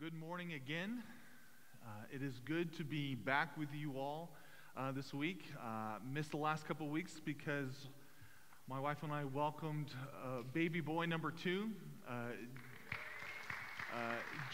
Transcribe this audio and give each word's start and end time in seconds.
good 0.00 0.14
morning 0.14 0.54
again. 0.54 1.02
Uh, 1.84 1.88
it 2.10 2.22
is 2.22 2.40
good 2.46 2.72
to 2.74 2.82
be 2.84 3.14
back 3.14 3.54
with 3.58 3.68
you 3.74 3.98
all 3.98 4.30
uh, 4.74 4.90
this 4.90 5.12
week. 5.12 5.44
Uh, 5.62 5.98
missed 6.10 6.30
the 6.30 6.38
last 6.38 6.66
couple 6.66 6.88
weeks 6.88 7.20
because 7.22 7.88
my 8.66 8.80
wife 8.80 9.02
and 9.02 9.12
I 9.12 9.24
welcomed 9.24 9.90
uh, 10.24 10.40
baby 10.54 10.80
boy 10.80 11.04
number 11.04 11.30
two, 11.30 11.68
uh, 12.08 12.12
uh, 13.94 13.98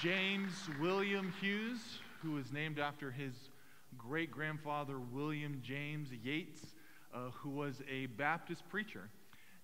James 0.02 0.50
William 0.80 1.32
Hughes, 1.40 2.00
who 2.22 2.38
is 2.38 2.50
named 2.50 2.80
after 2.80 3.12
his 3.12 3.34
great 3.96 4.32
grandfather, 4.32 4.98
William 4.98 5.60
James 5.62 6.08
Yates, 6.24 6.60
who 7.34 7.50
was 7.50 7.80
a 7.88 8.06
Baptist 8.06 8.68
preacher. 8.68 9.10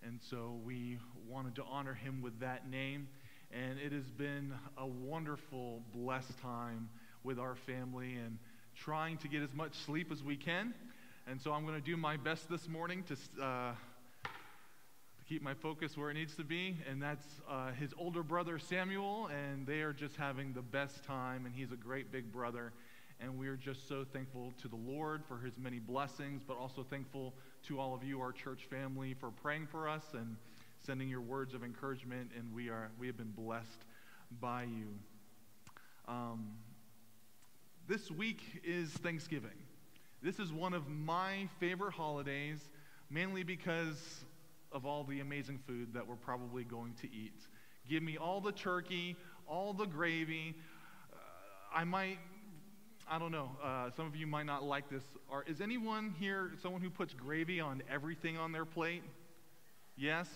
And 0.07 0.21
so 0.21 0.61
we 0.65 0.99
wanted 1.29 1.57
to 1.57 1.65
honor 1.65 1.95
him 1.95 2.23
with 2.23 2.39
that 2.39 2.71
name. 2.71 3.09
And 3.53 3.79
it 3.79 3.93
has 3.93 4.11
been 4.11 4.55
a 4.79 4.87
wonderful, 4.87 5.83
blessed 5.95 6.39
time 6.41 6.89
with 7.23 7.39
our 7.39 7.55
family 7.55 8.15
and 8.15 8.39
trying 8.75 9.19
to 9.19 9.29
get 9.29 9.43
as 9.43 9.53
much 9.53 9.75
sleep 9.75 10.11
as 10.11 10.23
we 10.23 10.37
can. 10.37 10.73
And 11.27 11.39
so 11.39 11.53
I'm 11.53 11.67
going 11.67 11.79
to 11.79 11.85
do 11.85 11.99
my 11.99 12.17
best 12.17 12.49
this 12.49 12.67
morning 12.67 13.05
to, 13.05 13.45
uh, 13.45 13.73
to 14.25 15.25
keep 15.29 15.43
my 15.43 15.53
focus 15.53 15.99
where 15.99 16.11
it 16.11 16.15
needs 16.15 16.35
to 16.37 16.45
be. 16.45 16.79
And 16.91 17.03
that's 17.03 17.27
uh, 17.47 17.73
his 17.73 17.91
older 17.99 18.23
brother, 18.23 18.59
Samuel. 18.59 19.29
And 19.29 19.67
they 19.67 19.83
are 19.83 19.93
just 19.93 20.17
having 20.17 20.55
the 20.55 20.63
best 20.63 21.05
time. 21.05 21.45
And 21.45 21.55
he's 21.55 21.73
a 21.73 21.77
great 21.77 22.11
big 22.11 22.33
brother. 22.33 22.73
And 23.21 23.39
we 23.39 23.49
are 23.49 23.57
just 23.57 23.87
so 23.87 24.07
thankful 24.15 24.55
to 24.63 24.69
the 24.69 24.77
Lord 24.77 25.25
for 25.29 25.37
his 25.39 25.59
many 25.59 25.79
blessings, 25.79 26.43
but 26.43 26.57
also 26.57 26.87
thankful 26.89 27.35
to 27.69 27.79
all 27.79 27.95
of 27.95 28.03
you, 28.03 28.19
our 28.23 28.33
church 28.33 28.63
family, 28.71 29.15
for 29.15 29.31
praying 29.31 29.67
for 29.67 29.91
us 29.91 30.05
and 30.15 30.37
sending 30.85 31.09
your 31.09 31.21
words 31.21 31.55
of 31.55 31.63
encouragement, 31.63 32.31
and 32.37 32.53
we, 32.53 32.69
are, 32.69 32.91
we 32.99 33.07
have 33.07 33.17
been 33.17 33.33
blessed 33.37 33.85
by 34.41 34.65
you. 34.65 34.89
Um, 36.09 36.53
this 37.87 38.11
week 38.11 38.41
is 38.65 38.91
Thanksgiving. 38.91 39.51
This 40.23 40.39
is 40.39 40.53
one 40.53 40.73
of 40.75 40.89
my 40.89 41.49
favorite 41.61 41.93
holidays, 41.93 42.59
mainly 43.11 43.45
because 43.45 44.25
of 44.73 44.85
all 44.85 45.05
the 45.05 45.21
amazing 45.21 45.61
food 45.67 45.95
that 45.95 46.07
we're 46.07 46.17
probably 46.17 46.65
going 46.65 46.95
to 47.03 47.07
eat. 47.13 47.41
Give 47.89 48.03
me 48.03 48.17
all 48.17 48.41
the 48.41 48.53
turkey, 48.53 49.17
all 49.47 49.73
the 49.73 49.87
gravy. 49.87 50.55
Uh, 51.13 51.17
I 51.75 51.85
might, 51.85 52.19
I 53.09 53.19
don't 53.19 53.33
know, 53.33 53.51
uh, 53.63 53.91
some 53.97 54.07
of 54.07 54.17
you 54.17 54.27
might 54.27 54.47
not 54.47 54.65
like 54.65 54.89
this. 54.89 55.03
Are, 55.31 55.45
is 55.47 55.61
anyone 55.61 56.15
here 56.19 56.53
someone 56.61 56.83
who 56.83 56.91
puts 56.91 57.15
gravy 57.15 57.61
on 57.61 57.83
everything 57.91 58.37
on 58.37 58.51
their 58.51 58.65
plate? 58.65 59.03
Yes? 59.97 60.29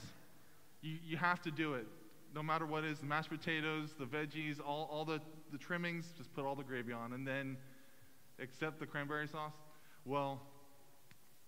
You, 0.87 0.99
you 1.05 1.17
have 1.17 1.43
to 1.43 1.51
do 1.51 1.75
it. 1.75 1.87
No 2.35 2.43
matter 2.43 2.65
what 2.65 2.85
it 2.85 2.91
is, 2.91 3.01
the 3.01 3.07
mashed 3.07 3.31
potatoes, 3.31 3.95
the 3.99 4.05
veggies, 4.05 4.61
all, 4.65 4.89
all 4.91 5.05
the, 5.05 5.21
the 5.51 5.59
trimmings, 5.59 6.13
just 6.17 6.33
put 6.35 6.45
all 6.45 6.55
the 6.55 6.63
gravy 6.63 6.93
on. 6.93 7.13
And 7.13 7.27
then, 7.27 7.57
except 8.39 8.79
the 8.79 8.87
cranberry 8.87 9.27
sauce, 9.27 9.55
well, 10.05 10.41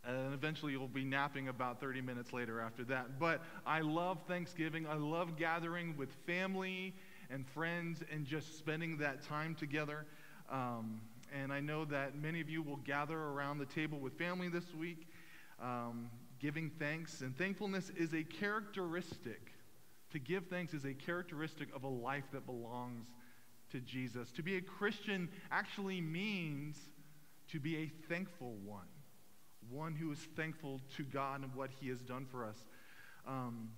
and 0.04 0.34
eventually 0.34 0.72
you'll 0.72 0.88
be 0.88 1.04
napping 1.04 1.48
about 1.48 1.80
30 1.80 2.00
minutes 2.00 2.32
later 2.32 2.60
after 2.60 2.84
that. 2.84 3.18
But 3.20 3.42
I 3.66 3.80
love 3.80 4.18
Thanksgiving. 4.26 4.86
I 4.86 4.94
love 4.94 5.36
gathering 5.36 5.96
with 5.96 6.08
family 6.26 6.94
and 7.30 7.46
friends 7.46 8.02
and 8.10 8.24
just 8.24 8.58
spending 8.58 8.98
that 8.98 9.22
time 9.22 9.54
together. 9.54 10.06
Um, 10.50 11.00
and 11.32 11.52
I 11.52 11.60
know 11.60 11.84
that 11.86 12.16
many 12.16 12.40
of 12.40 12.48
you 12.48 12.62
will 12.62 12.78
gather 12.78 13.18
around 13.18 13.58
the 13.58 13.66
table 13.66 13.98
with 13.98 14.14
family 14.14 14.48
this 14.48 14.74
week. 14.74 15.06
Um, 15.62 16.10
giving 16.40 16.70
thanks. 16.78 17.20
And 17.20 17.36
thankfulness 17.36 17.90
is 17.96 18.14
a 18.14 18.22
characteristic. 18.22 19.52
To 20.12 20.18
give 20.18 20.46
thanks 20.46 20.72
is 20.74 20.84
a 20.84 20.94
characteristic 20.94 21.68
of 21.74 21.84
a 21.84 21.88
life 21.88 22.24
that 22.32 22.46
belongs 22.46 23.08
to 23.72 23.80
Jesus. 23.80 24.30
To 24.32 24.42
be 24.42 24.56
a 24.56 24.60
Christian 24.60 25.28
actually 25.50 26.00
means 26.00 26.78
to 27.48 27.60
be 27.60 27.76
a 27.76 27.92
thankful 28.08 28.54
one, 28.64 28.88
one 29.70 29.94
who 29.94 30.10
is 30.10 30.18
thankful 30.36 30.80
to 30.96 31.02
God 31.02 31.42
and 31.42 31.54
what 31.54 31.70
He 31.80 31.88
has 31.88 32.00
done 32.00 32.26
for 32.30 32.44
us. 32.46 32.56
Um, 33.26 33.70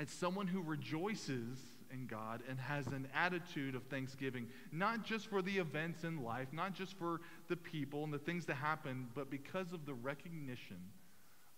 it's 0.00 0.12
someone 0.12 0.46
who 0.46 0.62
rejoices 0.62 1.58
in 1.92 2.06
God 2.06 2.42
and 2.48 2.58
has 2.58 2.86
an 2.88 3.08
attitude 3.14 3.74
of 3.74 3.84
thanksgiving, 3.84 4.46
not 4.72 5.04
just 5.04 5.26
for 5.28 5.42
the 5.42 5.58
events 5.58 6.04
in 6.04 6.22
life, 6.22 6.48
not 6.52 6.74
just 6.74 6.94
for 6.94 7.20
the 7.48 7.56
people 7.56 8.04
and 8.04 8.12
the 8.12 8.18
things 8.18 8.46
that 8.46 8.56
happen, 8.56 9.08
but 9.14 9.30
because 9.30 9.72
of 9.72 9.86
the 9.86 9.94
recognition 9.94 10.78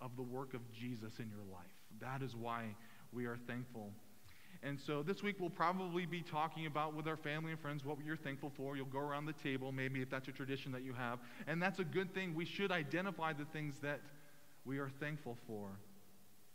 of 0.00 0.16
the 0.16 0.22
work 0.22 0.54
of 0.54 0.60
Jesus 0.72 1.18
in 1.18 1.28
your 1.28 1.44
life. 1.52 1.66
That 2.00 2.22
is 2.22 2.34
why 2.34 2.74
we 3.12 3.26
are 3.26 3.38
thankful. 3.46 3.90
And 4.62 4.78
so 4.78 5.02
this 5.02 5.22
week 5.22 5.36
we'll 5.38 5.48
probably 5.48 6.04
be 6.04 6.22
talking 6.22 6.66
about 6.66 6.94
with 6.94 7.06
our 7.08 7.16
family 7.16 7.50
and 7.52 7.60
friends 7.60 7.84
what 7.84 7.96
you're 8.04 8.16
thankful 8.16 8.52
for. 8.54 8.76
You'll 8.76 8.86
go 8.86 8.98
around 8.98 9.26
the 9.26 9.32
table, 9.32 9.72
maybe 9.72 10.02
if 10.02 10.10
that's 10.10 10.28
a 10.28 10.32
tradition 10.32 10.70
that 10.72 10.82
you 10.82 10.92
have. 10.92 11.18
And 11.46 11.62
that's 11.62 11.78
a 11.78 11.84
good 11.84 12.12
thing. 12.14 12.34
We 12.34 12.44
should 12.44 12.70
identify 12.70 13.32
the 13.32 13.46
things 13.46 13.76
that 13.82 14.00
we 14.64 14.78
are 14.78 14.90
thankful 15.00 15.38
for. 15.46 15.70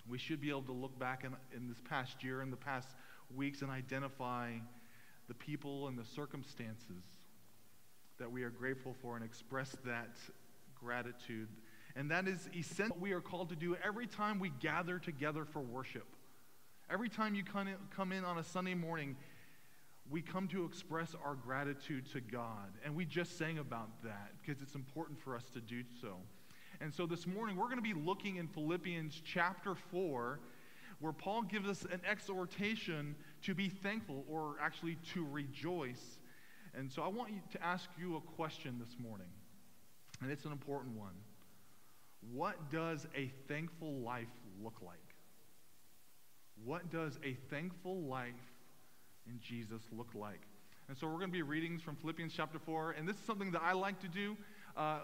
We 0.08 0.20
should 0.20 0.40
be 0.40 0.50
able 0.50 0.62
to 0.64 0.72
look 0.72 0.98
back 1.00 1.24
in, 1.24 1.36
in 1.56 1.68
this 1.68 1.82
past 1.90 2.24
year, 2.24 2.44
in 2.44 2.52
the 2.52 2.58
past 2.58 2.90
weeks, 3.36 3.64
and 3.64 3.72
identify 3.72 4.52
the 5.28 5.34
people 5.34 5.88
and 5.88 5.98
the 5.98 6.06
circumstances 6.06 7.04
that 8.20 8.32
we 8.32 8.44
are 8.44 8.52
grateful 8.52 8.96
for 9.02 9.16
and 9.16 9.26
express 9.26 9.76
that 9.84 10.16
gratitude 10.80 11.48
and 11.96 12.12
that 12.12 12.28
is 12.28 12.50
essential 12.58 12.98
we 13.00 13.14
are 13.14 13.22
called 13.22 13.50
to 13.50 13.56
do 13.56 13.78
every 13.84 14.08
time 14.08 14.40
we 14.40 14.50
gather 14.60 15.00
together 15.00 15.46
for 15.46 15.62
worship. 15.62 16.08
Every 16.90 17.10
time 17.10 17.36
you 17.36 17.44
come 17.44 18.12
in 18.12 18.26
on 18.26 18.38
a 18.38 18.44
Sunday 18.44 18.76
morning, 18.76 19.16
we 20.10 20.22
come 20.22 20.48
to 20.50 20.66
express 20.66 21.16
our 21.26 21.34
gratitude 21.34 22.06
to 22.12 22.22
God. 22.22 22.74
And 22.84 22.96
we 22.96 23.06
just 23.06 23.38
sang 23.38 23.58
about 23.58 24.04
that 24.04 24.34
because 24.40 24.62
it's 24.62 24.76
important 24.76 25.20
for 25.20 25.36
us 25.36 25.50
to 25.54 25.62
do 25.62 25.82
so. 26.02 26.18
And 26.82 26.94
so 26.94 27.08
this 27.08 27.26
morning, 27.26 27.56
we're 27.56 27.70
going 27.70 27.78
to 27.78 27.82
be 27.82 27.94
looking 27.94 28.36
in 28.36 28.48
Philippians 28.48 29.22
chapter 29.26 29.74
4, 29.74 30.40
where 31.00 31.14
Paul 31.14 31.42
gives 31.44 31.68
us 31.68 31.86
an 31.92 32.02
exhortation 32.08 33.16
to 33.44 33.56
be 33.56 33.70
thankful 33.70 34.26
or 34.30 34.58
actually 34.62 34.98
to 35.14 35.26
rejoice. 35.26 36.20
And 36.78 36.92
so 36.92 37.02
I 37.02 37.08
want 37.08 37.32
to 37.52 37.64
ask 37.64 37.90
you 37.98 38.18
a 38.18 38.22
question 38.22 38.78
this 38.80 38.98
morning, 39.00 39.30
and 40.22 40.30
it's 40.30 40.46
an 40.46 40.52
important 40.52 40.96
one. 40.98 41.14
What 42.34 42.72
does 42.72 43.08
a 43.16 43.32
thankful 43.48 43.94
life 44.00 44.28
look 44.64 44.82
like? 44.82 44.98
What 46.64 46.90
does 46.90 47.20
a 47.24 47.34
thankful 47.50 48.02
life 48.04 48.34
in 49.28 49.40
Jesus 49.40 49.82
look 49.92 50.10
like? 50.16 50.42
And 50.88 50.98
so 50.98 51.08
we're 51.08 51.18
going 51.18 51.30
to 51.30 51.34
be 51.34 51.42
readings 51.42 51.82
from 51.82 51.96
Philippians 51.96 52.34
chapter 52.36 52.60
4, 52.60 52.92
and 52.92 53.08
this 53.08 53.16
is 53.16 53.24
something 53.24 53.52
that 53.52 53.62
I 53.64 53.74
like 53.74 54.00
to 54.02 54.08
do. 54.08 54.38
Uh, 54.78 55.00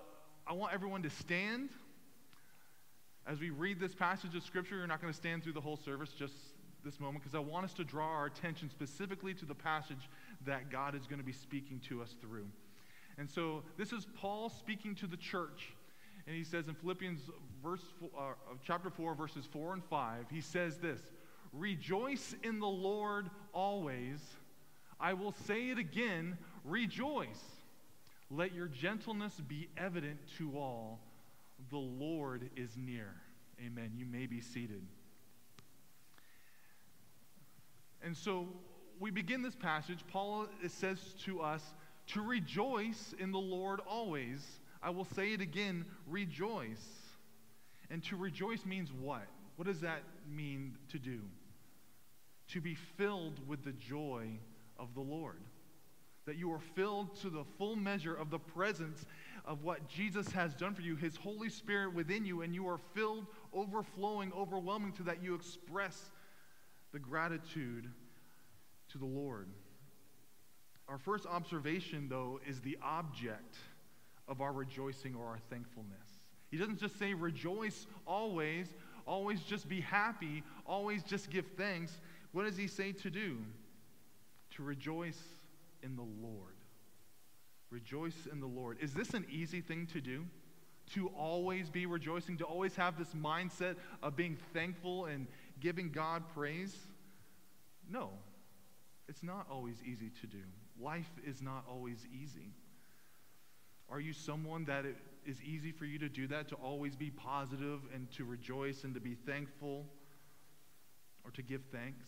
I 0.47 0.53
want 0.53 0.73
everyone 0.73 1.01
to 1.03 1.09
stand. 1.09 1.69
As 3.27 3.39
we 3.39 3.49
read 3.49 3.79
this 3.79 3.93
passage 3.93 4.35
of 4.35 4.43
Scripture, 4.43 4.77
you're 4.77 4.87
not 4.87 5.01
going 5.01 5.11
to 5.11 5.17
stand 5.17 5.43
through 5.43 5.53
the 5.53 5.61
whole 5.61 5.77
service, 5.77 6.11
just 6.17 6.33
this 6.83 6.99
moment, 6.99 7.23
because 7.23 7.35
I 7.35 7.39
want 7.39 7.65
us 7.65 7.73
to 7.75 7.83
draw 7.83 8.07
our 8.07 8.25
attention 8.25 8.69
specifically 8.69 9.33
to 9.35 9.45
the 9.45 9.55
passage 9.55 10.09
that 10.45 10.71
God 10.71 10.95
is 10.95 11.07
going 11.07 11.19
to 11.19 11.25
be 11.25 11.33
speaking 11.33 11.79
to 11.89 12.01
us 12.01 12.15
through. 12.21 12.47
And 13.17 13.29
so 13.29 13.63
this 13.77 13.91
is 13.91 14.07
Paul 14.15 14.49
speaking 14.49 14.95
to 14.95 15.07
the 15.07 15.17
church 15.17 15.73
and 16.27 16.35
he 16.35 16.43
says 16.43 16.67
in 16.67 16.75
Philippians 16.75 17.21
verse, 17.63 17.81
uh, 18.17 18.33
chapter 18.65 18.89
4, 18.89 19.15
verses 19.15 19.45
4 19.51 19.73
and 19.73 19.83
5, 19.85 20.25
he 20.31 20.41
says 20.41 20.77
this 20.77 21.01
Rejoice 21.53 22.35
in 22.43 22.59
the 22.59 22.67
Lord 22.67 23.29
always. 23.53 24.19
I 24.99 25.13
will 25.13 25.33
say 25.47 25.69
it 25.69 25.79
again 25.79 26.37
rejoice. 26.63 27.41
Let 28.29 28.53
your 28.53 28.67
gentleness 28.67 29.33
be 29.47 29.67
evident 29.77 30.19
to 30.37 30.57
all. 30.57 30.99
The 31.69 31.77
Lord 31.77 32.49
is 32.55 32.69
near. 32.77 33.13
Amen. 33.59 33.91
You 33.95 34.05
may 34.05 34.25
be 34.25 34.41
seated. 34.41 34.81
And 38.03 38.15
so 38.15 38.47
we 38.99 39.11
begin 39.11 39.41
this 39.41 39.55
passage. 39.55 39.99
Paul 40.07 40.47
says 40.67 40.99
to 41.25 41.41
us 41.41 41.61
to 42.07 42.21
rejoice 42.21 43.13
in 43.19 43.31
the 43.31 43.39
Lord 43.39 43.79
always. 43.87 44.60
I 44.81 44.89
will 44.89 45.05
say 45.15 45.33
it 45.33 45.41
again 45.41 45.85
rejoice. 46.07 46.85
And 47.89 48.03
to 48.05 48.15
rejoice 48.15 48.65
means 48.65 48.91
what? 48.91 49.27
What 49.57 49.67
does 49.67 49.81
that 49.81 50.03
mean 50.29 50.77
to 50.89 50.97
do? 50.97 51.19
To 52.49 52.61
be 52.61 52.75
filled 52.75 53.45
with 53.47 53.63
the 53.63 53.73
joy 53.73 54.27
of 54.79 54.93
the 54.95 55.01
Lord. 55.01 55.41
That 56.25 56.37
you 56.37 56.51
are 56.53 56.61
filled 56.75 57.15
to 57.21 57.29
the 57.29 57.43
full 57.57 57.75
measure 57.75 58.15
of 58.15 58.29
the 58.29 58.39
presence 58.39 59.05
of 59.43 59.63
what 59.63 59.87
Jesus 59.87 60.31
has 60.31 60.53
done 60.53 60.73
for 60.73 60.81
you, 60.81 60.95
His 60.95 61.15
Holy 61.17 61.49
Spirit 61.49 61.93
within 61.93 62.25
you, 62.25 62.41
and 62.41 62.53
you 62.53 62.67
are 62.67 62.79
filled, 62.93 63.25
overflowing, 63.53 64.31
overwhelming 64.33 64.93
to 64.93 65.03
that 65.03 65.21
you 65.21 65.35
express 65.35 66.11
the 66.93 66.99
gratitude 66.99 67.89
to 68.89 68.97
the 68.97 69.05
Lord. 69.05 69.47
Our 70.87 70.97
first 70.97 71.25
observation, 71.25 72.07
though, 72.09 72.39
is 72.47 72.61
the 72.61 72.77
object 72.83 73.57
of 74.31 74.39
our 74.39 74.53
rejoicing 74.53 75.13
or 75.13 75.27
our 75.27 75.39
thankfulness. 75.49 76.21
He 76.49 76.57
doesn't 76.57 76.79
just 76.79 76.97
say 76.97 77.13
rejoice 77.13 77.85
always, 78.07 78.67
always 79.05 79.41
just 79.41 79.67
be 79.67 79.81
happy, 79.81 80.41
always 80.65 81.03
just 81.03 81.29
give 81.29 81.45
thanks. 81.57 81.99
What 82.31 82.45
does 82.45 82.55
he 82.55 82.67
say 82.67 82.93
to 82.93 83.09
do? 83.09 83.37
To 84.55 84.63
rejoice 84.63 85.19
in 85.83 85.97
the 85.97 86.05
Lord. 86.25 86.55
Rejoice 87.69 88.27
in 88.31 88.39
the 88.39 88.47
Lord. 88.47 88.77
Is 88.81 88.93
this 88.93 89.13
an 89.13 89.25
easy 89.29 89.59
thing 89.59 89.85
to 89.87 89.99
do? 89.99 90.25
To 90.93 91.09
always 91.09 91.69
be 91.69 91.85
rejoicing, 91.85 92.37
to 92.37 92.45
always 92.45 92.75
have 92.75 92.97
this 92.97 93.13
mindset 93.13 93.75
of 94.01 94.15
being 94.15 94.37
thankful 94.53 95.05
and 95.05 95.27
giving 95.59 95.89
God 95.89 96.23
praise? 96.33 96.75
No, 97.89 98.11
it's 99.09 99.23
not 99.23 99.45
always 99.51 99.75
easy 99.85 100.09
to 100.21 100.27
do. 100.27 100.43
Life 100.81 101.11
is 101.25 101.41
not 101.41 101.65
always 101.69 102.05
easy. 102.13 102.53
Are 103.91 103.99
you 103.99 104.13
someone 104.13 104.63
that 104.65 104.85
it 104.85 104.95
is 105.25 105.41
easy 105.43 105.73
for 105.73 105.83
you 105.83 105.99
to 105.99 106.07
do 106.07 106.25
that, 106.27 106.47
to 106.47 106.55
always 106.55 106.95
be 106.95 107.11
positive 107.11 107.81
and 107.93 108.09
to 108.11 108.23
rejoice 108.23 108.85
and 108.85 108.93
to 108.93 109.01
be 109.01 109.15
thankful 109.15 109.85
or 111.25 111.31
to 111.31 111.41
give 111.41 111.61
thanks? 111.73 112.05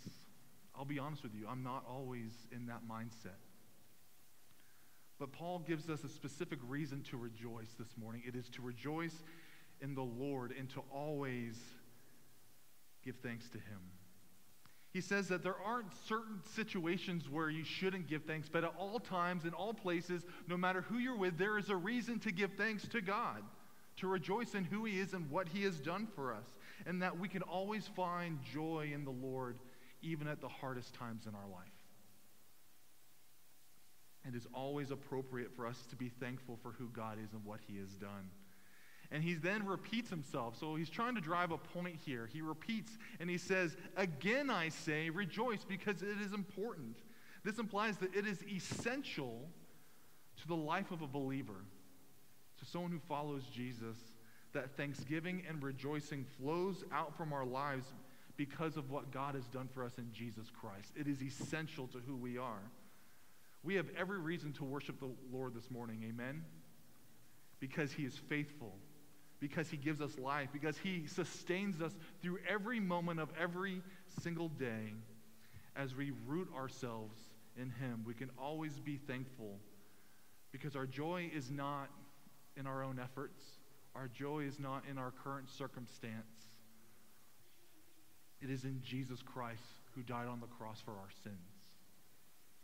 I'll 0.74 0.86
be 0.86 0.98
honest 0.98 1.24
with 1.24 1.36
you, 1.36 1.46
I'm 1.48 1.62
not 1.62 1.84
always 1.88 2.32
in 2.52 2.68
that 2.68 2.82
mindset. 2.90 3.38
But 5.20 5.34
Paul 5.34 5.60
gives 5.60 5.90
us 5.90 6.04
a 6.04 6.10
specific 6.10 6.60
reason 6.68 7.04
to 7.12 7.18
rejoice 7.18 7.76
this 7.78 7.96
morning. 7.98 8.24
It 8.26 8.36
is 8.36 8.50
to 8.50 8.62
rejoice 8.62 9.24
in 9.82 9.94
the 9.94 10.02
Lord 10.02 10.54
and 10.58 10.70
to 10.72 10.82
always 10.92 11.60
give 13.04 13.18
thanks 13.18 13.50
to 13.50 13.58
Him. 13.58 13.80
He 14.94 15.02
says 15.02 15.28
that 15.30 15.42
there 15.42 15.58
aren't 15.66 15.92
certain 16.08 16.40
situations 16.54 17.28
where 17.28 17.50
you 17.50 17.64
shouldn't 17.64 18.08
give 18.08 18.26
thanks, 18.26 18.48
but 18.48 18.64
at 18.64 18.76
all 18.78 19.00
times, 19.00 19.44
in 19.44 19.54
all 19.54 19.74
places, 19.74 20.24
no 20.48 20.56
matter 20.56 20.82
who 20.82 21.00
you're 21.00 21.18
with, 21.18 21.36
there 21.36 21.58
is 21.58 21.70
a 21.70 21.76
reason 21.76 22.20
to 22.20 22.32
give 22.32 22.52
thanks 22.54 22.88
to 22.90 23.02
God, 23.02 23.42
to 23.98 24.08
rejoice 24.08 24.54
in 24.54 24.64
who 24.64 24.86
He 24.86 25.00
is 25.00 25.14
and 25.14 25.32
what 25.32 25.48
He 25.48 25.64
has 25.64 25.80
done 25.80 26.08
for 26.16 26.32
us, 26.32 26.46
and 26.86 27.02
that 27.02 27.18
we 27.18 27.28
can 27.28 27.42
always 27.42 27.88
find 27.88 28.38
joy 28.54 28.92
in 28.94 29.04
the 29.04 29.10
Lord, 29.10 29.58
even 30.04 30.28
at 30.28 30.42
the 30.42 30.48
hardest 30.48 30.94
times 30.94 31.26
in 31.26 31.34
our 31.34 31.50
life. 31.52 31.72
It 34.28 34.36
is 34.36 34.48
always 34.54 34.92
appropriate 34.92 35.56
for 35.56 35.66
us 35.66 35.88
to 35.90 35.96
be 35.96 36.10
thankful 36.10 36.60
for 36.62 36.72
who 36.74 36.88
God 36.90 37.18
is 37.18 37.34
and 37.34 37.44
what 37.44 37.62
He 37.68 37.80
has 37.80 37.90
done. 37.96 38.30
And 39.14 39.24
he 39.24 39.36
then 39.36 39.64
repeats 39.68 40.10
himself. 40.10 40.58
So 40.60 40.76
he's 40.76 40.90
trying 40.90 41.14
to 41.14 41.22
drive 41.22 41.52
a 41.52 41.58
point 41.58 41.98
here. 42.04 42.28
He 42.34 42.42
repeats 42.42 42.98
and 43.20 43.30
he 43.30 43.38
says, 43.38 43.78
Again 43.96 44.50
I 44.50 44.70
say, 44.70 45.12
rejoice 45.12 45.64
because 45.64 46.02
it 46.02 46.20
is 46.20 46.34
important. 46.34 46.98
This 47.46 47.60
implies 47.60 47.98
that 47.98 48.16
it 48.16 48.26
is 48.26 48.44
essential 48.44 49.48
to 50.42 50.48
the 50.48 50.56
life 50.56 50.90
of 50.90 51.04
a 51.04 51.08
believer, 51.08 51.64
to 52.58 52.66
someone 52.66 52.92
who 52.92 53.00
follows 53.08 53.44
Jesus, 53.54 53.98
that 54.54 54.76
thanksgiving 54.76 55.44
and 55.48 55.62
rejoicing 55.62 56.26
flows 56.40 56.84
out 56.92 57.16
from 57.16 57.34
our 57.34 57.46
lives 57.46 57.86
because 58.36 58.78
of 58.78 58.90
what 58.90 59.12
God 59.12 59.36
has 59.36 59.48
done 59.48 59.70
for 59.72 59.84
us 59.84 60.00
in 60.00 60.12
Jesus 60.12 60.48
Christ. 60.50 60.92
It 60.96 61.08
is 61.08 61.22
essential 61.22 61.86
to 61.90 62.00
who 62.00 62.16
we 62.16 62.40
are. 62.40 62.64
We 63.62 63.76
have 63.76 63.86
every 63.96 64.18
reason 64.18 64.54
to 64.54 64.64
worship 64.64 65.00
the 65.00 65.12
Lord 65.32 65.54
this 65.54 65.70
morning. 65.70 66.04
Amen? 66.10 66.44
Because 67.60 67.92
he 67.92 68.06
is 68.06 68.18
faithful 68.18 68.74
because 69.44 69.70
he 69.70 69.76
gives 69.76 70.00
us 70.00 70.18
life, 70.18 70.48
because 70.54 70.78
he 70.78 71.04
sustains 71.06 71.82
us 71.82 71.92
through 72.22 72.40
every 72.48 72.80
moment 72.80 73.20
of 73.20 73.28
every 73.38 73.82
single 74.22 74.48
day 74.48 74.94
as 75.76 75.94
we 75.94 76.14
root 76.26 76.48
ourselves 76.56 77.20
in 77.58 77.70
him. 77.70 78.06
We 78.08 78.14
can 78.14 78.30
always 78.42 78.80
be 78.80 78.96
thankful 78.96 79.60
because 80.54 80.78
our 80.78 80.86
joy 80.86 81.30
is 81.36 81.52
not 81.52 81.90
in 82.56 82.66
our 82.66 82.86
own 82.86 83.02
efforts, 83.04 83.44
our 83.96 84.08
joy 84.08 84.46
is 84.46 84.62
not 84.62 84.86
in 84.90 84.98
our 84.98 85.12
current 85.12 85.50
circumstance. 85.50 86.48
It 88.42 88.50
is 88.50 88.64
in 88.64 88.80
Jesus 88.82 89.22
Christ 89.22 89.60
who 89.94 90.04
died 90.04 90.28
on 90.28 90.40
the 90.40 90.48
cross 90.48 90.80
for 90.80 90.92
our 90.92 91.10
sins. 91.22 91.36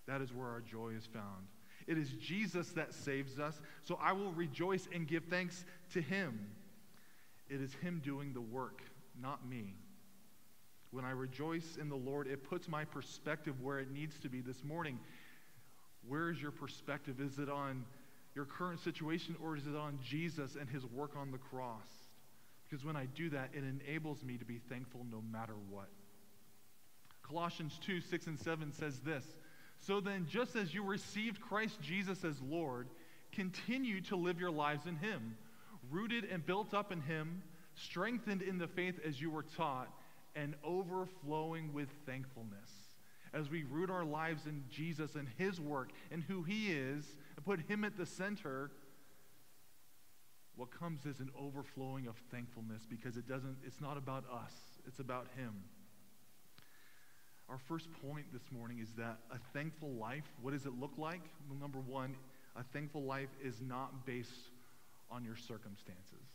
That 0.07 0.21
is 0.21 0.31
where 0.33 0.47
our 0.47 0.61
joy 0.61 0.93
is 0.97 1.05
found. 1.05 1.47
It 1.87 1.97
is 1.97 2.11
Jesus 2.13 2.69
that 2.69 2.93
saves 2.93 3.37
us, 3.37 3.59
so 3.83 3.99
I 4.01 4.13
will 4.13 4.31
rejoice 4.31 4.87
and 4.93 5.05
give 5.05 5.25
thanks 5.25 5.65
to 5.91 6.01
him. 6.01 6.39
It 7.49 7.61
is 7.61 7.73
Him 7.75 8.01
doing 8.03 8.33
the 8.33 8.41
work, 8.41 8.81
not 9.19 9.47
me. 9.47 9.75
When 10.91 11.05
I 11.05 11.11
rejoice 11.11 11.77
in 11.79 11.89
the 11.89 11.95
Lord, 11.95 12.27
it 12.27 12.49
puts 12.49 12.67
my 12.67 12.85
perspective 12.85 13.61
where 13.61 13.79
it 13.79 13.91
needs 13.91 14.19
to 14.19 14.29
be 14.29 14.41
this 14.41 14.63
morning. 14.63 14.99
Where 16.07 16.29
is 16.29 16.41
your 16.41 16.51
perspective? 16.51 17.19
Is 17.19 17.37
it 17.37 17.49
on 17.49 17.85
your 18.35 18.45
current 18.45 18.79
situation 18.79 19.35
or 19.43 19.55
is 19.55 19.67
it 19.67 19.75
on 19.75 19.99
Jesus 20.03 20.55
and 20.59 20.69
His 20.69 20.85
work 20.85 21.11
on 21.15 21.31
the 21.31 21.37
cross? 21.37 21.89
Because 22.67 22.85
when 22.85 22.95
I 22.95 23.05
do 23.07 23.29
that, 23.31 23.49
it 23.53 23.63
enables 23.63 24.23
me 24.23 24.37
to 24.37 24.45
be 24.45 24.59
thankful 24.69 25.05
no 25.11 25.21
matter 25.31 25.55
what. 25.69 25.89
Colossians 27.23 27.79
2 27.85 28.01
6 28.01 28.27
and 28.27 28.39
7 28.39 28.71
says 28.71 28.99
this 28.99 29.25
So 29.79 29.99
then, 29.99 30.25
just 30.29 30.55
as 30.55 30.73
you 30.73 30.83
received 30.83 31.41
Christ 31.41 31.79
Jesus 31.81 32.23
as 32.23 32.41
Lord, 32.41 32.87
continue 33.31 34.01
to 34.01 34.15
live 34.15 34.39
your 34.39 34.51
lives 34.51 34.87
in 34.87 34.95
Him 34.95 35.35
rooted 35.89 36.25
and 36.25 36.45
built 36.45 36.73
up 36.73 36.91
in 36.91 37.01
Him, 37.01 37.41
strengthened 37.75 38.41
in 38.41 38.57
the 38.57 38.67
faith 38.67 38.99
as 39.05 39.21
you 39.21 39.29
were 39.29 39.43
taught, 39.43 39.89
and 40.35 40.55
overflowing 40.63 41.73
with 41.73 41.89
thankfulness. 42.05 42.71
As 43.33 43.49
we 43.49 43.63
root 43.63 43.89
our 43.89 44.05
lives 44.05 44.45
in 44.45 44.63
Jesus 44.69 45.15
and 45.15 45.27
His 45.37 45.59
work 45.59 45.89
and 46.11 46.23
who 46.23 46.43
He 46.43 46.71
is, 46.71 47.05
and 47.35 47.45
put 47.45 47.59
Him 47.61 47.83
at 47.83 47.97
the 47.97 48.05
center, 48.05 48.71
what 50.55 50.71
comes 50.71 51.05
is 51.05 51.19
an 51.19 51.29
overflowing 51.39 52.07
of 52.07 52.15
thankfulness 52.31 52.83
because 52.89 53.17
it 53.17 53.27
doesn't, 53.27 53.57
it's 53.65 53.79
not 53.79 53.97
about 53.97 54.25
us, 54.31 54.53
it's 54.87 54.99
about 54.99 55.27
Him. 55.37 55.53
Our 57.49 57.57
first 57.57 57.87
point 58.05 58.25
this 58.31 58.51
morning 58.51 58.79
is 58.79 58.89
that 58.97 59.17
a 59.31 59.37
thankful 59.53 59.89
life, 59.93 60.25
what 60.41 60.51
does 60.51 60.65
it 60.65 60.79
look 60.79 60.91
like? 60.97 61.21
Well, 61.49 61.57
number 61.59 61.79
one, 61.79 62.15
a 62.55 62.63
thankful 62.63 63.03
life 63.03 63.29
is 63.43 63.61
not 63.61 64.05
based 64.05 64.51
on 65.11 65.23
your 65.23 65.35
circumstances. 65.35 66.27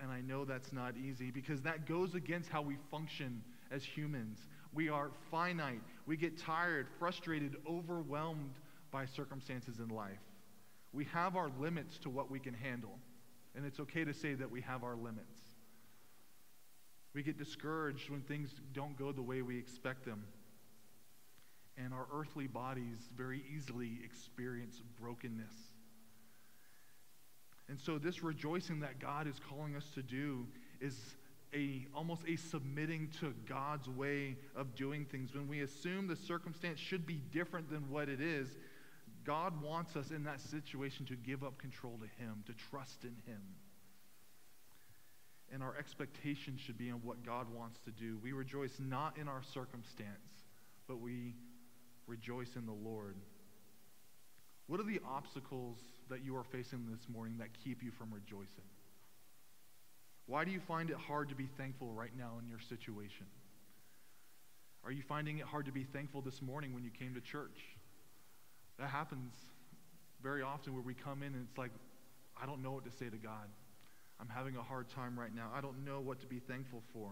And 0.00 0.10
I 0.10 0.20
know 0.20 0.44
that's 0.44 0.72
not 0.72 0.94
easy 0.96 1.30
because 1.30 1.62
that 1.62 1.86
goes 1.86 2.14
against 2.14 2.50
how 2.50 2.62
we 2.62 2.76
function 2.90 3.42
as 3.70 3.82
humans. 3.82 4.38
We 4.74 4.88
are 4.88 5.10
finite. 5.30 5.80
We 6.06 6.16
get 6.16 6.38
tired, 6.38 6.86
frustrated, 6.98 7.56
overwhelmed 7.68 8.54
by 8.90 9.06
circumstances 9.06 9.78
in 9.78 9.88
life. 9.88 10.20
We 10.92 11.04
have 11.06 11.36
our 11.36 11.50
limits 11.58 11.98
to 11.98 12.10
what 12.10 12.30
we 12.30 12.38
can 12.38 12.54
handle. 12.54 12.98
And 13.54 13.64
it's 13.64 13.80
okay 13.80 14.04
to 14.04 14.12
say 14.12 14.34
that 14.34 14.50
we 14.50 14.60
have 14.60 14.84
our 14.84 14.96
limits. 14.96 15.40
We 17.14 17.22
get 17.22 17.38
discouraged 17.38 18.10
when 18.10 18.20
things 18.20 18.50
don't 18.74 18.98
go 18.98 19.12
the 19.12 19.22
way 19.22 19.40
we 19.40 19.58
expect 19.58 20.04
them. 20.04 20.24
And 21.78 21.94
our 21.94 22.06
earthly 22.14 22.46
bodies 22.46 22.98
very 23.16 23.42
easily 23.54 24.00
experience 24.04 24.82
brokenness. 25.00 25.65
And 27.68 27.80
so 27.80 27.98
this 27.98 28.22
rejoicing 28.22 28.80
that 28.80 29.00
God 29.00 29.26
is 29.26 29.40
calling 29.50 29.74
us 29.74 29.86
to 29.94 30.02
do 30.02 30.46
is 30.80 31.16
a 31.54 31.86
almost 31.94 32.22
a 32.28 32.36
submitting 32.36 33.10
to 33.20 33.34
God's 33.48 33.88
way 33.88 34.36
of 34.54 34.74
doing 34.74 35.04
things. 35.04 35.34
When 35.34 35.48
we 35.48 35.60
assume 35.60 36.06
the 36.06 36.16
circumstance 36.16 36.78
should 36.78 37.06
be 37.06 37.22
different 37.32 37.70
than 37.70 37.88
what 37.90 38.08
it 38.08 38.20
is, 38.20 38.48
God 39.24 39.60
wants 39.60 39.96
us 39.96 40.10
in 40.10 40.24
that 40.24 40.40
situation 40.40 41.06
to 41.06 41.16
give 41.16 41.42
up 41.42 41.58
control 41.58 41.98
to 41.98 42.22
him, 42.22 42.44
to 42.46 42.52
trust 42.70 43.04
in 43.04 43.16
him. 43.26 43.42
And 45.52 45.62
our 45.62 45.76
expectation 45.76 46.56
should 46.56 46.78
be 46.78 46.90
on 46.90 47.00
what 47.02 47.24
God 47.24 47.46
wants 47.52 47.78
to 47.84 47.90
do. 47.90 48.18
We 48.22 48.32
rejoice 48.32 48.74
not 48.78 49.16
in 49.18 49.28
our 49.28 49.42
circumstance, 49.42 50.44
but 50.86 51.00
we 51.00 51.34
rejoice 52.06 52.54
in 52.56 52.66
the 52.66 52.72
Lord. 52.72 53.16
What 54.66 54.80
are 54.80 54.84
the 54.84 55.00
obstacles 55.06 55.78
that 56.10 56.24
you 56.24 56.36
are 56.36 56.44
facing 56.44 56.86
this 56.90 57.08
morning 57.08 57.38
that 57.38 57.48
keep 57.64 57.82
you 57.82 57.90
from 57.90 58.12
rejoicing? 58.12 58.64
Why 60.26 60.44
do 60.44 60.50
you 60.50 60.60
find 60.60 60.90
it 60.90 60.96
hard 60.96 61.28
to 61.28 61.34
be 61.34 61.48
thankful 61.56 61.92
right 61.92 62.10
now 62.16 62.32
in 62.40 62.48
your 62.48 62.58
situation? 62.58 63.26
Are 64.84 64.92
you 64.92 65.02
finding 65.02 65.38
it 65.38 65.46
hard 65.46 65.66
to 65.66 65.72
be 65.72 65.84
thankful 65.84 66.20
this 66.20 66.42
morning 66.42 66.74
when 66.74 66.84
you 66.84 66.90
came 66.90 67.14
to 67.14 67.20
church? 67.20 67.58
That 68.78 68.88
happens 68.88 69.32
very 70.22 70.42
often 70.42 70.74
where 70.74 70.82
we 70.82 70.94
come 70.94 71.22
in 71.22 71.34
and 71.34 71.46
it's 71.48 71.58
like, 71.58 71.70
I 72.40 72.46
don't 72.46 72.62
know 72.62 72.72
what 72.72 72.84
to 72.84 72.90
say 72.90 73.08
to 73.08 73.16
God. 73.16 73.48
I'm 74.20 74.28
having 74.28 74.56
a 74.56 74.62
hard 74.62 74.88
time 74.88 75.18
right 75.18 75.34
now. 75.34 75.50
I 75.54 75.60
don't 75.60 75.84
know 75.84 76.00
what 76.00 76.20
to 76.20 76.26
be 76.26 76.38
thankful 76.38 76.82
for. 76.92 77.10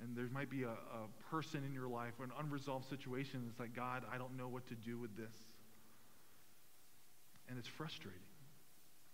And 0.00 0.16
there 0.16 0.26
might 0.32 0.50
be 0.50 0.62
a, 0.62 0.70
a 0.70 1.30
person 1.30 1.64
in 1.64 1.72
your 1.72 1.88
life 1.88 2.12
or 2.18 2.24
an 2.24 2.32
unresolved 2.38 2.88
situation 2.88 3.44
that's 3.46 3.58
like, 3.58 3.74
God, 3.74 4.02
I 4.12 4.18
don't 4.18 4.36
know 4.36 4.48
what 4.48 4.66
to 4.68 4.74
do 4.74 4.98
with 4.98 5.16
this 5.16 5.34
and 7.48 7.58
it's 7.58 7.68
frustrating. 7.68 8.20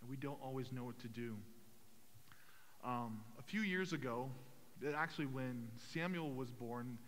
And 0.01 0.11
we 0.11 0.17
don't 0.17 0.39
always 0.43 0.73
know 0.73 0.85
what 0.85 0.99
to 1.01 1.09
do. 1.09 1.37
Um, 2.85 3.21
a 3.39 3.43
few 3.43 3.61
years 3.61 3.93
ago, 3.93 4.29
actually 4.97 5.27
when 5.27 5.69
Samuel 5.93 6.33
was 6.33 6.51
born, 6.51 6.99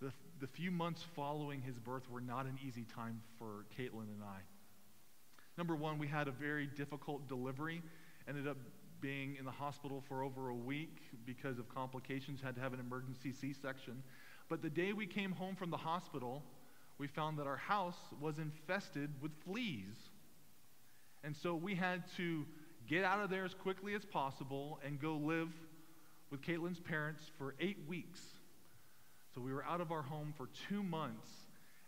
the, 0.00 0.12
the 0.40 0.46
few 0.46 0.70
months 0.70 1.04
following 1.16 1.60
his 1.60 1.78
birth 1.78 2.08
were 2.10 2.20
not 2.20 2.46
an 2.46 2.58
easy 2.64 2.84
time 2.94 3.20
for 3.38 3.64
Caitlin 3.76 4.12
and 4.12 4.22
I. 4.22 4.40
Number 5.56 5.74
one, 5.76 5.98
we 5.98 6.06
had 6.06 6.28
a 6.28 6.32
very 6.32 6.66
difficult 6.66 7.28
delivery. 7.28 7.82
Ended 8.28 8.48
up 8.48 8.56
being 9.00 9.36
in 9.38 9.44
the 9.44 9.50
hospital 9.50 10.02
for 10.08 10.22
over 10.22 10.48
a 10.48 10.54
week 10.54 11.02
because 11.26 11.58
of 11.58 11.68
complications, 11.68 12.40
had 12.40 12.54
to 12.54 12.60
have 12.60 12.72
an 12.72 12.80
emergency 12.80 13.32
C 13.32 13.52
section. 13.52 14.02
But 14.48 14.62
the 14.62 14.70
day 14.70 14.92
we 14.92 15.06
came 15.06 15.32
home 15.32 15.56
from 15.56 15.70
the 15.70 15.76
hospital, 15.76 16.42
we 16.98 17.06
found 17.06 17.38
that 17.38 17.46
our 17.46 17.56
house 17.56 17.98
was 18.20 18.38
infested 18.38 19.10
with 19.20 19.32
fleas. 19.44 19.94
And 21.24 21.34
so 21.34 21.54
we 21.54 21.74
had 21.74 22.04
to 22.18 22.44
get 22.86 23.02
out 23.02 23.20
of 23.20 23.30
there 23.30 23.44
as 23.44 23.54
quickly 23.54 23.94
as 23.94 24.04
possible 24.04 24.78
and 24.84 25.00
go 25.00 25.16
live 25.16 25.48
with 26.30 26.42
Caitlin's 26.42 26.80
parents 26.80 27.22
for 27.38 27.54
eight 27.60 27.78
weeks. 27.88 28.20
So 29.34 29.40
we 29.40 29.52
were 29.52 29.64
out 29.64 29.80
of 29.80 29.90
our 29.90 30.02
home 30.02 30.34
for 30.36 30.48
two 30.68 30.82
months, 30.82 31.32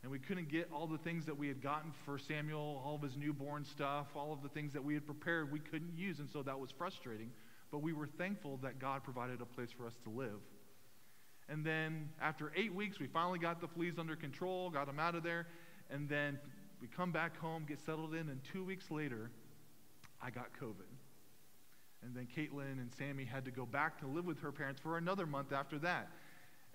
and 0.03 0.11
we 0.11 0.19
couldn't 0.19 0.49
get 0.49 0.71
all 0.73 0.87
the 0.87 0.99
things 0.99 1.27
that 1.27 1.37
we 1.37 1.49
had 1.49 1.63
gotten 1.63 1.93
for 2.05 2.19
Samuel, 2.19 2.83
all 2.85 2.95
of 2.95 3.03
his 3.03 3.17
newborn 3.17 3.65
stuff, 3.65 4.07
all 4.17 4.33
of 4.33 4.43
the 4.43 4.49
things 4.49 4.73
that 4.73 4.83
we 4.83 4.95
had 4.95 5.05
prepared, 5.05 5.53
we 5.53 5.61
couldn't 5.61 5.97
use, 5.97 6.19
and 6.19 6.31
so 6.31 6.43
that 6.43 6.59
was 6.59 6.71
frustrating. 6.71 7.31
But 7.71 7.83
we 7.83 7.93
were 7.93 8.07
thankful 8.07 8.59
that 8.63 8.79
God 8.79 9.05
provided 9.05 9.41
a 9.43 9.47
place 9.47 9.71
for 9.71 9.87
us 9.87 9.95
to 10.05 10.11
live. 10.11 10.41
And 11.49 11.65
then 11.65 12.09
after 12.21 12.53
eight 12.57 12.75
weeks, 12.75 12.99
we 12.99 13.07
finally 13.07 13.39
got 13.39 13.61
the 13.61 13.69
fleas 13.69 13.99
under 13.99 14.17
control, 14.17 14.71
got 14.71 14.87
them 14.87 14.99
out 14.99 15.15
of 15.15 15.23
there, 15.23 15.47
and 15.91 16.09
then 16.09 16.39
we 16.81 16.89
come 16.89 17.13
back 17.13 17.39
home, 17.39 17.65
get 17.67 17.81
settled 17.81 18.15
in, 18.15 18.29
and 18.29 18.41
two 18.45 18.65
weeks 18.65 18.91
later, 18.91 19.31
I 20.23 20.31
got 20.31 20.49
COVID. 20.61 20.91
And 22.03 22.15
then 22.15 22.29
Caitlin 22.37 22.73
and 22.73 22.91
Sammy 22.97 23.25
had 23.25 23.45
to 23.47 23.51
go 23.51 23.67
back 23.67 23.99
to 24.01 24.07
live 24.07 24.27
with 24.27 24.41
her 24.41 24.53
parents 24.53 24.81
for 24.81 24.99
another 24.99 25.27
month 25.27 25.53
after 25.53 25.79
that. 25.81 26.09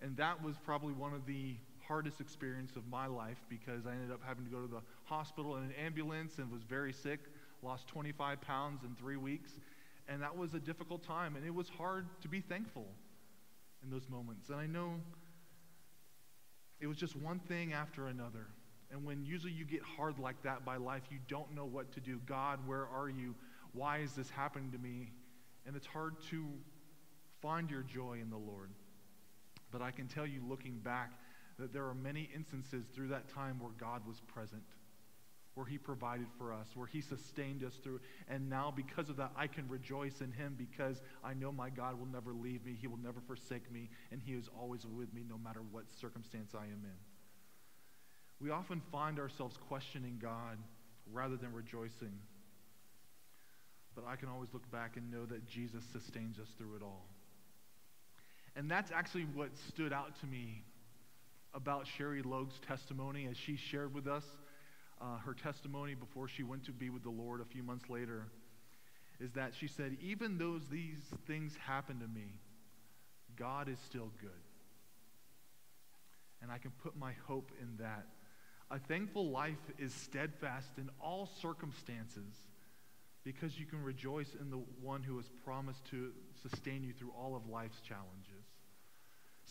And 0.01 0.17
that 0.17 0.43
was 0.43 0.55
probably 0.63 0.93
one 0.93 1.13
of 1.13 1.25
the 1.25 1.55
hardest 1.87 2.19
experiences 2.21 2.77
of 2.77 2.87
my 2.87 3.05
life 3.05 3.37
because 3.49 3.85
I 3.85 3.91
ended 3.91 4.11
up 4.11 4.21
having 4.25 4.45
to 4.45 4.51
go 4.51 4.61
to 4.61 4.67
the 4.67 4.81
hospital 5.03 5.57
in 5.57 5.63
an 5.63 5.73
ambulance 5.73 6.37
and 6.37 6.51
was 6.51 6.63
very 6.63 6.93
sick, 6.93 7.19
lost 7.61 7.87
25 7.87 8.41
pounds 8.41 8.83
in 8.83 8.95
three 8.95 9.17
weeks. 9.17 9.51
And 10.07 10.21
that 10.21 10.35
was 10.35 10.53
a 10.53 10.59
difficult 10.59 11.03
time, 11.03 11.35
and 11.35 11.45
it 11.45 11.53
was 11.53 11.69
hard 11.69 12.07
to 12.21 12.27
be 12.27 12.41
thankful 12.41 12.87
in 13.83 13.89
those 13.89 14.09
moments. 14.09 14.49
And 14.49 14.59
I 14.59 14.65
know 14.65 14.95
it 16.79 16.87
was 16.87 16.97
just 16.97 17.15
one 17.15 17.39
thing 17.39 17.73
after 17.73 18.07
another. 18.07 18.47
And 18.91 19.05
when 19.05 19.23
usually 19.25 19.53
you 19.53 19.63
get 19.63 19.81
hard 19.81 20.19
like 20.19 20.41
that 20.43 20.65
by 20.65 20.77
life, 20.77 21.03
you 21.09 21.17
don't 21.27 21.55
know 21.55 21.65
what 21.65 21.91
to 21.93 21.99
do. 21.99 22.19
God, 22.25 22.59
where 22.65 22.87
are 22.87 23.09
you? 23.09 23.35
Why 23.73 23.99
is 23.99 24.13
this 24.13 24.29
happening 24.29 24.71
to 24.71 24.77
me? 24.77 25.11
And 25.65 25.75
it's 25.75 25.87
hard 25.87 26.15
to 26.31 26.45
find 27.41 27.69
your 27.69 27.83
joy 27.83 28.19
in 28.21 28.29
the 28.29 28.37
Lord. 28.37 28.69
But 29.71 29.81
I 29.81 29.91
can 29.91 30.07
tell 30.07 30.27
you, 30.27 30.41
looking 30.47 30.77
back, 30.79 31.11
that 31.57 31.71
there 31.71 31.85
are 31.85 31.93
many 31.93 32.29
instances 32.35 32.85
through 32.93 33.09
that 33.09 33.29
time 33.29 33.59
where 33.59 33.71
God 33.79 34.05
was 34.05 34.19
present, 34.19 34.63
where 35.53 35.65
He 35.65 35.77
provided 35.77 36.27
for 36.37 36.51
us, 36.51 36.67
where 36.75 36.87
He 36.87 36.99
sustained 36.99 37.63
us 37.63 37.75
through. 37.81 38.01
And 38.27 38.49
now, 38.49 38.73
because 38.75 39.09
of 39.09 39.15
that, 39.17 39.31
I 39.37 39.47
can 39.47 39.69
rejoice 39.69 40.19
in 40.19 40.31
Him 40.31 40.55
because 40.57 41.01
I 41.23 41.33
know 41.33 41.51
my 41.51 41.69
God 41.69 41.97
will 41.97 42.07
never 42.07 42.33
leave 42.33 42.65
me, 42.65 42.75
He 42.79 42.87
will 42.87 42.97
never 42.97 43.21
forsake 43.21 43.71
me, 43.71 43.89
and 44.11 44.21
He 44.21 44.33
is 44.33 44.49
always 44.59 44.85
with 44.85 45.13
me 45.13 45.23
no 45.29 45.37
matter 45.37 45.61
what 45.71 45.85
circumstance 45.99 46.53
I 46.53 46.65
am 46.65 46.81
in. 46.83 47.10
We 48.41 48.49
often 48.49 48.81
find 48.91 49.19
ourselves 49.19 49.55
questioning 49.67 50.17
God 50.21 50.57
rather 51.11 51.37
than 51.37 51.53
rejoicing. 51.53 52.17
But 53.95 54.05
I 54.07 54.15
can 54.15 54.29
always 54.29 54.49
look 54.53 54.69
back 54.71 54.97
and 54.97 55.11
know 55.11 55.25
that 55.25 55.47
Jesus 55.47 55.83
sustains 55.91 56.39
us 56.39 56.47
through 56.57 56.75
it 56.77 56.81
all. 56.81 57.05
And 58.55 58.69
that's 58.69 58.91
actually 58.91 59.25
what 59.33 59.49
stood 59.67 59.93
out 59.93 60.19
to 60.21 60.25
me 60.25 60.63
about 61.53 61.85
Sherry 61.85 62.21
Logue's 62.21 62.59
testimony 62.67 63.27
as 63.29 63.37
she 63.37 63.57
shared 63.57 63.93
with 63.93 64.07
us 64.07 64.23
uh, 65.01 65.17
her 65.19 65.33
testimony 65.33 65.93
before 65.93 66.27
she 66.27 66.43
went 66.43 66.65
to 66.65 66.71
be 66.71 66.89
with 66.89 67.03
the 67.03 67.09
Lord 67.09 67.41
a 67.41 67.45
few 67.45 67.63
months 67.63 67.89
later. 67.89 68.27
Is 69.19 69.31
that 69.33 69.53
she 69.59 69.67
said, 69.67 69.97
even 70.01 70.37
though 70.37 70.59
these 70.71 71.03
things 71.27 71.55
happen 71.65 71.99
to 71.99 72.07
me, 72.07 72.39
God 73.37 73.69
is 73.69 73.77
still 73.85 74.11
good. 74.19 74.29
And 76.41 76.51
I 76.51 76.57
can 76.57 76.71
put 76.83 76.97
my 76.97 77.13
hope 77.27 77.51
in 77.61 77.77
that. 77.77 78.07
A 78.71 78.79
thankful 78.79 79.29
life 79.29 79.59
is 79.77 79.93
steadfast 79.93 80.77
in 80.77 80.89
all 81.01 81.29
circumstances 81.41 82.33
because 83.25 83.59
you 83.59 83.65
can 83.65 83.83
rejoice 83.83 84.33
in 84.39 84.49
the 84.49 84.61
one 84.81 85.03
who 85.03 85.17
has 85.17 85.29
promised 85.43 85.83
to 85.91 86.11
sustain 86.41 86.81
you 86.81 86.93
through 86.93 87.11
all 87.11 87.35
of 87.35 87.49
life's 87.49 87.81
challenges. 87.81 88.45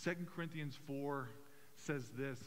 2 0.02 0.26
Corinthians 0.34 0.78
4 0.86 1.28
says 1.76 2.08
this 2.16 2.38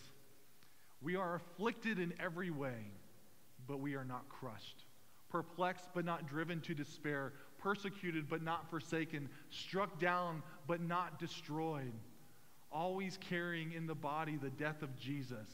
We 1.00 1.16
are 1.16 1.36
afflicted 1.36 2.00
in 2.00 2.12
every 2.20 2.50
way, 2.50 2.92
but 3.68 3.80
we 3.80 3.94
are 3.94 4.06
not 4.06 4.28
crushed, 4.28 4.86
perplexed, 5.30 5.90
but 5.94 6.06
not 6.06 6.28
driven 6.28 6.60
to 6.62 6.74
despair, 6.74 7.34
persecuted, 7.60 8.28
but 8.28 8.42
not 8.42 8.68
forsaken, 8.72 9.30
struck 9.52 10.00
down, 10.00 10.42
but 10.66 10.82
not 10.82 11.20
destroyed, 11.20 11.94
always 12.72 13.20
carrying 13.30 13.74
in 13.74 13.86
the 13.86 13.94
body 13.94 14.38
the 14.38 14.50
death 14.50 14.82
of 14.82 14.98
Jesus, 14.98 15.48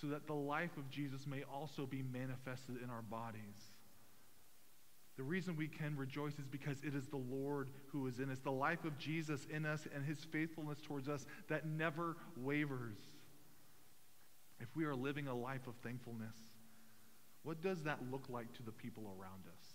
so 0.00 0.08
that 0.08 0.26
the 0.26 0.34
life 0.34 0.76
of 0.76 0.90
Jesus 0.90 1.26
may 1.26 1.42
also 1.52 1.86
be 1.86 2.02
manifested 2.02 2.76
in 2.82 2.90
our 2.90 3.02
bodies. 3.02 3.72
The 5.16 5.22
reason 5.22 5.56
we 5.56 5.68
can 5.68 5.96
rejoice 5.96 6.38
is 6.38 6.46
because 6.46 6.78
it 6.82 6.94
is 6.94 7.06
the 7.06 7.16
Lord 7.16 7.70
who 7.88 8.06
is 8.06 8.18
in 8.18 8.30
us, 8.30 8.38
the 8.40 8.50
life 8.52 8.84
of 8.84 8.98
Jesus 8.98 9.46
in 9.50 9.64
us, 9.64 9.86
and 9.94 10.04
his 10.04 10.18
faithfulness 10.24 10.78
towards 10.82 11.08
us 11.08 11.24
that 11.48 11.66
never 11.66 12.16
wavers. 12.36 12.98
If 14.60 14.68
we 14.76 14.84
are 14.84 14.94
living 14.94 15.26
a 15.26 15.34
life 15.34 15.66
of 15.66 15.74
thankfulness, 15.82 16.36
what 17.42 17.62
does 17.62 17.82
that 17.84 18.00
look 18.10 18.24
like 18.28 18.52
to 18.54 18.62
the 18.62 18.72
people 18.72 19.04
around 19.18 19.44
us? 19.46 19.66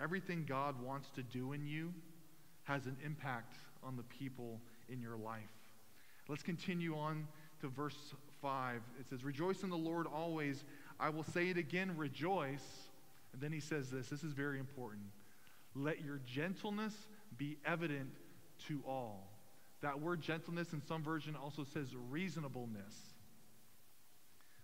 Everything 0.00 0.44
God 0.46 0.82
wants 0.82 1.08
to 1.14 1.22
do 1.22 1.52
in 1.52 1.66
you 1.66 1.94
has 2.64 2.86
an 2.86 2.96
impact 3.04 3.54
on 3.82 3.96
the 3.96 4.02
people 4.02 4.60
in 4.88 5.00
your 5.00 5.16
life. 5.16 5.42
Let's 6.28 6.42
continue 6.42 6.96
on 6.96 7.28
to 7.60 7.68
verse 7.68 8.14
5. 8.40 8.80
It 9.00 9.08
says, 9.08 9.24
Rejoice 9.24 9.62
in 9.62 9.70
the 9.70 9.76
Lord 9.76 10.06
always. 10.06 10.64
I 10.98 11.10
will 11.10 11.24
say 11.24 11.50
it 11.50 11.56
again, 11.56 11.96
rejoice. 11.96 12.64
And 13.32 13.42
then 13.42 13.52
he 13.52 13.60
says 13.60 13.90
this 13.90 14.08
this 14.08 14.22
is 14.22 14.32
very 14.32 14.58
important. 14.58 15.04
Let 15.74 16.02
your 16.02 16.20
gentleness 16.24 16.94
be 17.36 17.58
evident 17.66 18.10
to 18.68 18.82
all. 18.86 19.30
That 19.82 20.00
word 20.00 20.22
gentleness 20.22 20.72
in 20.72 20.80
some 20.80 21.02
version 21.02 21.36
also 21.36 21.64
says 21.64 21.88
reasonableness. 22.10 22.94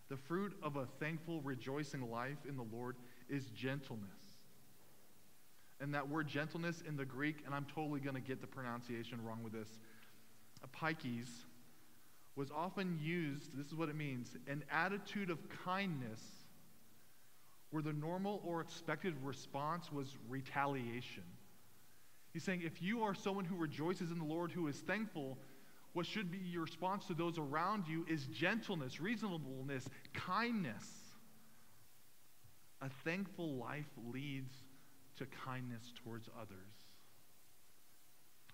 The 0.09 0.17
fruit 0.17 0.57
of 0.63 0.77
a 0.77 0.87
thankful, 1.01 1.41
rejoicing 1.43 2.11
life 2.11 2.39
in 2.49 2.57
the 2.57 2.65
Lord 2.73 2.97
is 3.29 3.47
gentleness. 3.51 4.09
And 5.81 5.95
that 5.95 6.09
word 6.09 6.29
gentleness 6.29 6.83
in 6.87 6.97
the 6.97 7.05
Greek, 7.05 7.43
and 7.45 7.55
I'm 7.55 7.67
totally 7.75 8.01
going 8.01 8.15
to 8.15 8.21
get 8.21 8.41
the 8.41 8.47
pronunciation 8.47 9.23
wrong 9.25 9.43
with 9.43 9.53
this, 9.53 9.69
apikes, 10.65 11.29
was 12.35 12.51
often 12.51 12.99
used, 13.03 13.57
this 13.57 13.67
is 13.67 13.75
what 13.75 13.89
it 13.89 13.97
means, 13.97 14.37
an 14.49 14.65
attitude 14.71 15.31
of 15.31 15.39
kindness 15.65 16.23
where 17.71 17.83
the 17.83 17.93
normal 17.93 18.43
or 18.45 18.61
expected 18.61 19.15
response 19.23 19.91
was 19.93 20.17
retaliation. 20.29 21.25
He's 22.33 22.45
saying 22.45 22.63
if 22.65 22.81
you 22.81 23.03
are 23.03 23.15
someone 23.15 23.45
who 23.45 23.57
rejoices 23.57 24.11
in 24.11 24.19
the 24.19 24.25
Lord, 24.25 24.51
who 24.51 24.69
is 24.69 24.77
thankful, 24.77 25.39
what 25.93 26.07
should 26.07 26.31
be 26.31 26.39
your 26.39 26.63
response 26.63 27.07
to 27.07 27.15
those 27.15 27.39
around 27.39 27.87
you 27.87 28.07
is 28.09 28.27
gentleness, 28.27 29.01
reasonableness, 29.01 29.89
kindness. 30.15 30.87
A 32.81 32.89
thankful 33.05 33.57
life 33.57 33.91
leads 34.11 34.55
to 35.19 35.27
kindness 35.45 35.93
towards 36.03 36.29
others. 36.41 36.73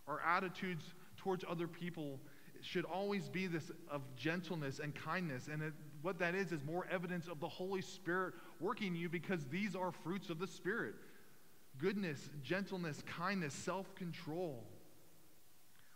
Our 0.08 0.20
attitudes 0.20 0.84
towards 1.16 1.44
other 1.48 1.68
people 1.68 2.20
should 2.62 2.84
always 2.84 3.28
be 3.28 3.46
this 3.46 3.70
of 3.90 4.02
gentleness 4.16 4.78
and 4.78 4.94
kindness. 4.94 5.48
And 5.50 5.62
it, 5.62 5.72
what 6.02 6.18
that 6.18 6.34
is, 6.34 6.52
is 6.52 6.64
more 6.64 6.86
evidence 6.90 7.28
of 7.28 7.40
the 7.40 7.48
Holy 7.48 7.82
Spirit 7.82 8.34
working 8.60 8.88
in 8.88 8.96
you 8.96 9.08
because 9.08 9.44
these 9.46 9.74
are 9.76 9.92
fruits 9.92 10.30
of 10.30 10.38
the 10.38 10.46
Spirit 10.46 10.94
goodness, 11.78 12.28
gentleness, 12.42 13.02
kindness, 13.06 13.54
self 13.54 13.94
control. 13.94 14.64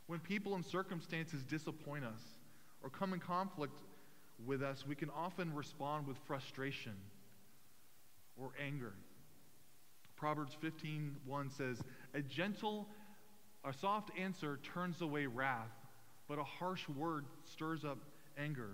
When 0.07 0.21
people 0.21 0.55
and 0.55 0.65
circumstances 0.65 1.43
disappoint 1.45 2.05
us 2.05 2.21
or 2.83 2.91
come 2.91 3.13
in 3.13 3.21
conflict 3.21 3.81
with 4.45 4.63
us, 4.63 4.87
we 4.87 4.95
can 4.95 5.11
often 5.11 5.55
respond 5.55 6.07
with 6.07 6.17
frustration 6.27 6.95
or 8.37 8.53
anger. 8.65 8.93
Proverbs 10.17 10.55
15:1 10.55 11.51
says, 11.51 11.83
"A 12.15 12.23
gentle, 12.23 12.89
a 13.65 13.73
soft 13.73 14.11
answer 14.17 14.59
turns 14.59 15.01
away 15.01 15.27
wrath, 15.27 15.73
but 16.33 16.39
a 16.39 16.45
harsh 16.45 16.89
word 16.89 17.27
stirs 17.45 17.85
up 17.85 17.99
anger." 18.39 18.71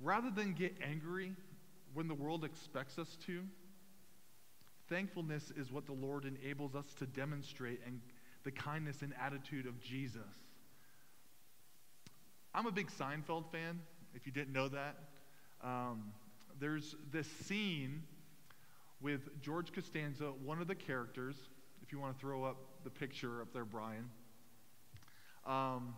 Rather 0.00 0.30
than 0.30 0.54
get 0.54 0.74
angry 0.82 1.36
when 1.92 2.08
the 2.08 2.14
world 2.14 2.46
expects 2.46 2.98
us 2.98 3.18
to, 3.26 3.42
thankfulness 4.88 5.52
is 5.54 5.70
what 5.70 5.84
the 5.84 5.92
Lord 5.92 6.24
enables 6.24 6.74
us 6.74 6.86
to 6.98 7.04
demonstrate 7.04 7.82
and 7.84 8.00
the 8.44 8.50
kindness 8.50 9.02
and 9.02 9.12
attitude 9.22 9.66
of 9.66 9.78
Jesus. 9.82 10.22
I'm 12.54 12.66
a 12.66 12.72
big 12.72 12.88
Seinfeld 12.90 13.52
fan, 13.52 13.78
if 14.14 14.24
you 14.24 14.32
didn't 14.32 14.54
know 14.54 14.68
that. 14.68 14.96
Um, 15.62 16.14
there's 16.58 16.96
this 17.12 17.26
scene 17.44 18.02
with 19.02 19.42
George 19.42 19.74
Costanza, 19.74 20.32
one 20.42 20.62
of 20.62 20.68
the 20.68 20.74
characters, 20.74 21.36
if 21.82 21.92
you 21.92 22.00
want 22.00 22.14
to 22.14 22.20
throw 22.20 22.44
up 22.44 22.56
the 22.84 22.90
picture 22.90 23.42
up 23.42 23.52
there, 23.52 23.66
Brian. 23.66 24.08
Um, 25.46 25.94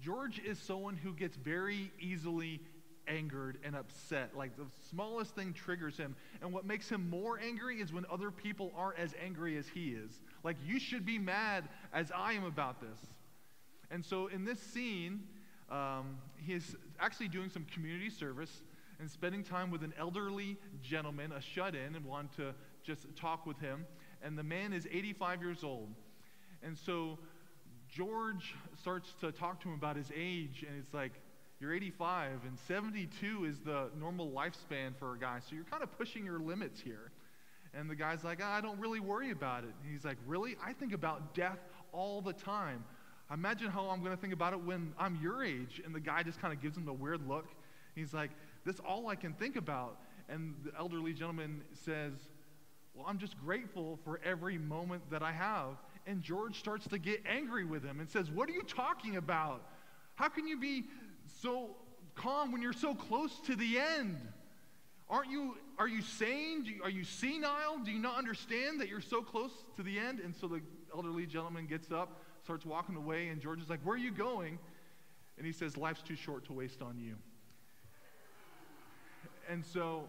George 0.00 0.40
is 0.40 0.58
someone 0.58 0.96
who 0.96 1.12
gets 1.12 1.36
very 1.36 1.90
easily 2.00 2.60
angered 3.06 3.58
and 3.64 3.76
upset. 3.76 4.36
Like 4.36 4.56
the 4.56 4.66
smallest 4.90 5.34
thing 5.34 5.52
triggers 5.52 5.96
him. 5.96 6.16
And 6.42 6.52
what 6.52 6.64
makes 6.64 6.88
him 6.88 7.08
more 7.08 7.38
angry 7.38 7.80
is 7.80 7.92
when 7.92 8.04
other 8.10 8.30
people 8.30 8.72
aren't 8.76 8.98
as 8.98 9.14
angry 9.22 9.56
as 9.56 9.68
he 9.68 9.90
is. 9.90 10.20
Like, 10.42 10.56
you 10.64 10.78
should 10.78 11.06
be 11.06 11.18
mad 11.18 11.64
as 11.92 12.10
I 12.14 12.34
am 12.34 12.44
about 12.44 12.80
this. 12.80 12.98
And 13.90 14.04
so 14.04 14.26
in 14.28 14.44
this 14.44 14.60
scene, 14.60 15.22
um, 15.70 16.18
he 16.36 16.52
is 16.52 16.76
actually 17.00 17.28
doing 17.28 17.50
some 17.50 17.64
community 17.72 18.10
service 18.10 18.62
and 19.00 19.10
spending 19.10 19.42
time 19.42 19.70
with 19.70 19.82
an 19.82 19.92
elderly 19.98 20.56
gentleman, 20.82 21.32
a 21.32 21.40
shut 21.40 21.74
in, 21.74 21.94
and 21.94 22.04
wanted 22.04 22.32
to 22.36 22.54
just 22.82 23.06
talk 23.16 23.46
with 23.46 23.58
him. 23.58 23.86
And 24.22 24.38
the 24.38 24.42
man 24.42 24.72
is 24.72 24.86
85 24.90 25.42
years 25.42 25.64
old. 25.64 25.94
And 26.62 26.76
so 26.78 27.18
George 27.94 28.56
starts 28.80 29.14
to 29.20 29.30
talk 29.30 29.60
to 29.60 29.68
him 29.68 29.74
about 29.74 29.94
his 29.94 30.10
age, 30.16 30.64
and 30.68 30.76
it's 30.80 30.92
like, 30.92 31.12
you're 31.60 31.72
85, 31.72 32.40
and 32.44 32.58
72 32.66 33.44
is 33.44 33.60
the 33.60 33.88
normal 33.98 34.28
lifespan 34.30 34.96
for 34.98 35.14
a 35.14 35.18
guy. 35.18 35.38
So 35.38 35.54
you're 35.54 35.64
kind 35.64 35.82
of 35.82 35.96
pushing 35.96 36.24
your 36.24 36.40
limits 36.40 36.80
here. 36.80 37.12
And 37.72 37.88
the 37.88 37.94
guy's 37.94 38.24
like, 38.24 38.40
oh, 38.42 38.46
I 38.46 38.60
don't 38.60 38.80
really 38.80 38.98
worry 38.98 39.30
about 39.30 39.62
it. 39.62 39.70
And 39.82 39.92
he's 39.92 40.04
like, 40.04 40.18
Really? 40.26 40.56
I 40.64 40.72
think 40.72 40.92
about 40.92 41.34
death 41.34 41.58
all 41.92 42.20
the 42.20 42.32
time. 42.32 42.84
Imagine 43.32 43.70
how 43.70 43.88
I'm 43.88 44.00
going 44.00 44.14
to 44.14 44.20
think 44.20 44.32
about 44.32 44.52
it 44.52 44.60
when 44.60 44.92
I'm 44.98 45.18
your 45.22 45.44
age. 45.44 45.80
And 45.84 45.94
the 45.94 46.00
guy 46.00 46.22
just 46.22 46.40
kind 46.40 46.52
of 46.52 46.60
gives 46.60 46.76
him 46.76 46.84
the 46.84 46.92
weird 46.92 47.26
look. 47.28 47.46
He's 47.94 48.12
like, 48.12 48.30
That's 48.66 48.80
all 48.80 49.08
I 49.08 49.14
can 49.14 49.32
think 49.34 49.56
about. 49.56 49.98
And 50.28 50.54
the 50.64 50.72
elderly 50.78 51.12
gentleman 51.12 51.62
says, 51.72 52.12
Well, 52.94 53.06
I'm 53.08 53.18
just 53.18 53.38
grateful 53.38 53.98
for 54.04 54.20
every 54.24 54.58
moment 54.58 55.10
that 55.10 55.22
I 55.22 55.32
have. 55.32 55.76
And 56.06 56.22
George 56.22 56.58
starts 56.58 56.86
to 56.88 56.98
get 56.98 57.22
angry 57.26 57.64
with 57.64 57.82
him 57.82 58.00
and 58.00 58.08
says, 58.08 58.30
What 58.30 58.48
are 58.48 58.52
you 58.52 58.62
talking 58.62 59.16
about? 59.16 59.62
How 60.16 60.28
can 60.28 60.46
you 60.46 60.58
be 60.58 60.84
so 61.42 61.76
calm 62.14 62.52
when 62.52 62.62
you're 62.62 62.72
so 62.72 62.94
close 62.94 63.40
to 63.46 63.56
the 63.56 63.78
end? 63.78 64.18
Aren't 65.08 65.30
you, 65.30 65.56
are 65.78 65.88
you 65.88 66.02
sane? 66.02 66.64
You, 66.64 66.82
are 66.82 66.90
you 66.90 67.04
senile? 67.04 67.78
Do 67.84 67.90
you 67.90 67.98
not 67.98 68.16
understand 68.16 68.80
that 68.80 68.88
you're 68.88 69.00
so 69.00 69.22
close 69.22 69.50
to 69.76 69.82
the 69.82 69.98
end? 69.98 70.20
And 70.20 70.34
so 70.34 70.46
the 70.46 70.60
elderly 70.94 71.26
gentleman 71.26 71.66
gets 71.66 71.90
up, 71.90 72.22
starts 72.42 72.64
walking 72.64 72.96
away, 72.96 73.28
and 73.28 73.40
George 73.40 73.60
is 73.60 73.70
like, 73.70 73.80
Where 73.82 73.94
are 73.94 73.98
you 73.98 74.10
going? 74.10 74.58
And 75.36 75.46
he 75.46 75.52
says, 75.52 75.76
Life's 75.76 76.02
too 76.02 76.16
short 76.16 76.44
to 76.46 76.52
waste 76.52 76.82
on 76.82 76.98
you. 76.98 77.16
And 79.48 79.64
so 79.64 80.04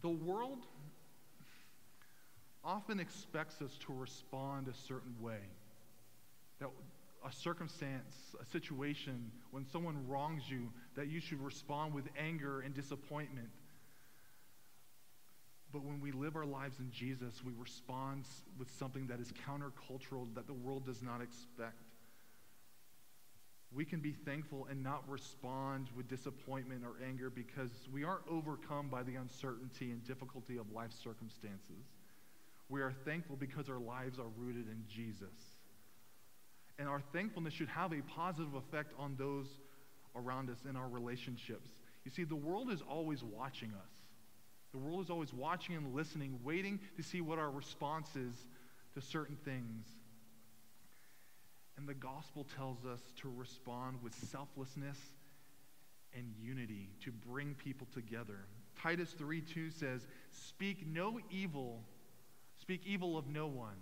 the 0.00 0.08
world 0.08 0.66
often 2.68 3.00
expects 3.00 3.62
us 3.62 3.70
to 3.86 3.94
respond 3.94 4.68
a 4.68 4.74
certain 4.86 5.14
way. 5.22 5.40
That 6.60 6.68
a 7.26 7.32
circumstance, 7.32 8.14
a 8.40 8.44
situation, 8.44 9.32
when 9.50 9.66
someone 9.66 10.06
wrongs 10.06 10.42
you, 10.48 10.70
that 10.94 11.08
you 11.08 11.18
should 11.18 11.42
respond 11.42 11.94
with 11.94 12.04
anger 12.16 12.60
and 12.60 12.74
disappointment. 12.74 13.48
But 15.72 15.82
when 15.82 16.00
we 16.00 16.12
live 16.12 16.36
our 16.36 16.44
lives 16.44 16.78
in 16.78 16.90
Jesus, 16.92 17.42
we 17.44 17.52
respond 17.58 18.24
with 18.58 18.70
something 18.78 19.06
that 19.08 19.18
is 19.18 19.32
countercultural, 19.48 20.26
that 20.34 20.46
the 20.46 20.52
world 20.52 20.86
does 20.86 21.02
not 21.02 21.20
expect. 21.22 21.82
We 23.72 23.84
can 23.84 24.00
be 24.00 24.12
thankful 24.12 24.66
and 24.70 24.82
not 24.82 25.02
respond 25.08 25.88
with 25.96 26.08
disappointment 26.08 26.84
or 26.84 27.04
anger 27.06 27.30
because 27.30 27.70
we 27.92 28.04
aren't 28.04 28.26
overcome 28.30 28.88
by 28.88 29.02
the 29.02 29.16
uncertainty 29.16 29.90
and 29.90 30.06
difficulty 30.06 30.56
of 30.56 30.70
life 30.72 30.92
circumstances. 31.02 31.84
We 32.68 32.82
are 32.82 32.92
thankful 33.04 33.36
because 33.36 33.68
our 33.68 33.78
lives 33.78 34.18
are 34.18 34.28
rooted 34.36 34.66
in 34.68 34.84
Jesus. 34.88 35.34
And 36.78 36.88
our 36.88 37.00
thankfulness 37.12 37.54
should 37.54 37.68
have 37.68 37.92
a 37.92 38.02
positive 38.02 38.54
effect 38.54 38.92
on 38.98 39.16
those 39.18 39.46
around 40.14 40.50
us 40.50 40.58
in 40.68 40.76
our 40.76 40.88
relationships. 40.88 41.70
You 42.04 42.10
see, 42.10 42.24
the 42.24 42.36
world 42.36 42.70
is 42.70 42.82
always 42.82 43.22
watching 43.22 43.70
us. 43.70 43.90
The 44.72 44.78
world 44.78 45.00
is 45.02 45.10
always 45.10 45.32
watching 45.32 45.76
and 45.76 45.94
listening, 45.94 46.38
waiting 46.44 46.78
to 46.96 47.02
see 47.02 47.20
what 47.20 47.38
our 47.38 47.50
response 47.50 48.14
is 48.16 48.34
to 48.94 49.00
certain 49.00 49.36
things. 49.44 49.86
And 51.76 51.88
the 51.88 51.94
gospel 51.94 52.46
tells 52.56 52.84
us 52.84 53.00
to 53.22 53.32
respond 53.34 53.98
with 54.02 54.14
selflessness 54.30 54.98
and 56.14 56.32
unity, 56.40 56.90
to 57.04 57.12
bring 57.12 57.54
people 57.54 57.86
together. 57.94 58.46
Titus 58.80 59.12
3 59.12 59.40
2 59.40 59.70
says, 59.70 60.06
Speak 60.30 60.86
no 60.86 61.20
evil, 61.30 61.82
speak 62.68 62.82
evil 62.84 63.16
of 63.16 63.26
no 63.26 63.46
one, 63.46 63.76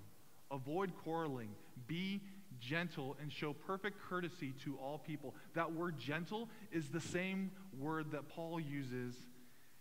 avoid 0.52 0.92
quarreling, 1.02 1.48
be 1.88 2.22
gentle, 2.60 3.16
and 3.20 3.32
show 3.32 3.52
perfect 3.52 3.98
courtesy 4.08 4.54
to 4.62 4.76
all 4.76 4.96
people. 4.96 5.34
That 5.54 5.72
word 5.72 5.98
gentle 5.98 6.48
is 6.70 6.88
the 6.88 7.00
same 7.00 7.50
word 7.76 8.12
that 8.12 8.28
Paul 8.28 8.60
uses 8.60 9.16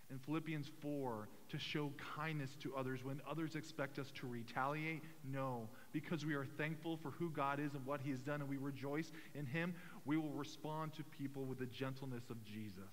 in 0.10 0.18
Philippians 0.18 0.72
4 0.82 1.30
to 1.50 1.60
show 1.60 1.92
kindness 2.16 2.56
to 2.64 2.76
others 2.76 3.04
when 3.04 3.22
others 3.30 3.56
expect 3.56 4.00
us 4.00 4.10
to 4.16 4.26
retaliate? 4.26 5.04
No. 5.24 5.70
Because 5.92 6.26
we 6.26 6.34
are 6.34 6.48
thankful 6.58 6.98
for 6.98 7.12
who 7.12 7.30
God 7.30 7.60
is 7.60 7.76
and 7.76 7.86
what 7.86 8.02
He 8.02 8.10
has 8.10 8.22
done 8.22 8.42
and 8.42 8.50
we 8.50 8.58
rejoice 8.58 9.12
in 9.36 9.46
Him, 9.46 9.76
we 10.06 10.18
will 10.18 10.32
respond 10.32 10.94
to 10.94 11.04
people 11.04 11.46
with 11.46 11.60
the 11.60 11.68
gentleness 11.68 12.32
of 12.32 12.44
Jesus. 12.44 12.90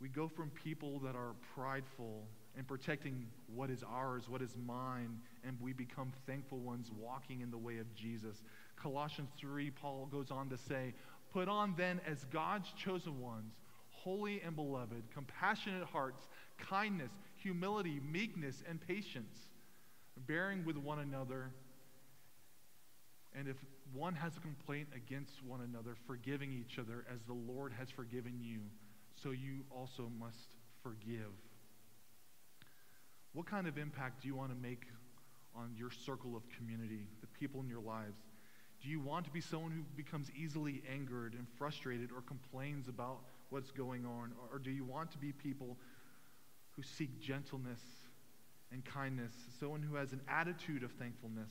We 0.00 0.08
go 0.08 0.28
from 0.28 0.48
people 0.48 0.98
that 1.00 1.14
are 1.14 1.34
prideful 1.54 2.24
and 2.56 2.66
protecting 2.66 3.26
what 3.54 3.70
is 3.70 3.82
ours, 3.82 4.28
what 4.28 4.42
is 4.42 4.56
mine, 4.66 5.18
and 5.44 5.56
we 5.60 5.72
become 5.72 6.12
thankful 6.26 6.58
ones 6.58 6.90
walking 6.98 7.40
in 7.40 7.50
the 7.50 7.58
way 7.58 7.78
of 7.78 7.94
Jesus. 7.94 8.42
Colossians 8.76 9.30
3, 9.38 9.70
Paul 9.70 10.06
goes 10.10 10.30
on 10.30 10.48
to 10.50 10.58
say, 10.58 10.94
Put 11.32 11.48
on 11.48 11.74
then 11.78 12.00
as 12.06 12.24
God's 12.24 12.68
chosen 12.76 13.20
ones 13.20 13.54
holy 14.02 14.40
and 14.44 14.56
beloved, 14.56 15.04
compassionate 15.14 15.84
hearts, 15.84 16.28
kindness, 16.58 17.12
humility, 17.36 18.00
meekness, 18.10 18.62
and 18.68 18.80
patience, 18.80 19.36
bearing 20.26 20.64
with 20.64 20.76
one 20.76 20.98
another. 20.98 21.50
And 23.34 23.48
if 23.48 23.56
one 23.92 24.14
has 24.14 24.36
a 24.36 24.40
complaint 24.40 24.88
against 24.94 25.42
one 25.44 25.60
another, 25.60 25.94
forgiving 26.06 26.52
each 26.52 26.78
other 26.78 27.04
as 27.12 27.20
the 27.26 27.32
Lord 27.32 27.72
has 27.78 27.90
forgiven 27.90 28.40
you, 28.40 28.60
so 29.22 29.30
you 29.30 29.64
also 29.70 30.10
must 30.18 30.56
forgive. 30.82 31.32
What 33.32 33.46
kind 33.46 33.66
of 33.66 33.78
impact 33.78 34.22
do 34.22 34.28
you 34.28 34.34
want 34.34 34.50
to 34.50 34.56
make 34.56 34.86
on 35.54 35.74
your 35.76 35.90
circle 35.90 36.36
of 36.36 36.42
community, 36.50 37.06
the 37.20 37.26
people 37.26 37.60
in 37.60 37.68
your 37.68 37.80
lives? 37.80 38.18
Do 38.82 38.88
you 38.88 39.00
want 39.00 39.24
to 39.26 39.30
be 39.30 39.40
someone 39.40 39.70
who 39.70 39.82
becomes 39.96 40.30
easily 40.36 40.82
angered 40.92 41.34
and 41.34 41.46
frustrated 41.56 42.10
or 42.10 42.20
complains 42.22 42.88
about 42.88 43.20
what's 43.50 43.70
going 43.70 44.04
on? 44.04 44.32
Or 44.50 44.58
do 44.58 44.70
you 44.70 44.84
want 44.84 45.12
to 45.12 45.18
be 45.18 45.32
people 45.32 45.76
who 46.70 46.82
seek 46.82 47.20
gentleness 47.20 47.80
and 48.72 48.84
kindness, 48.84 49.32
someone 49.60 49.82
who 49.82 49.96
has 49.96 50.12
an 50.12 50.20
attitude 50.28 50.82
of 50.82 50.90
thankfulness, 50.92 51.50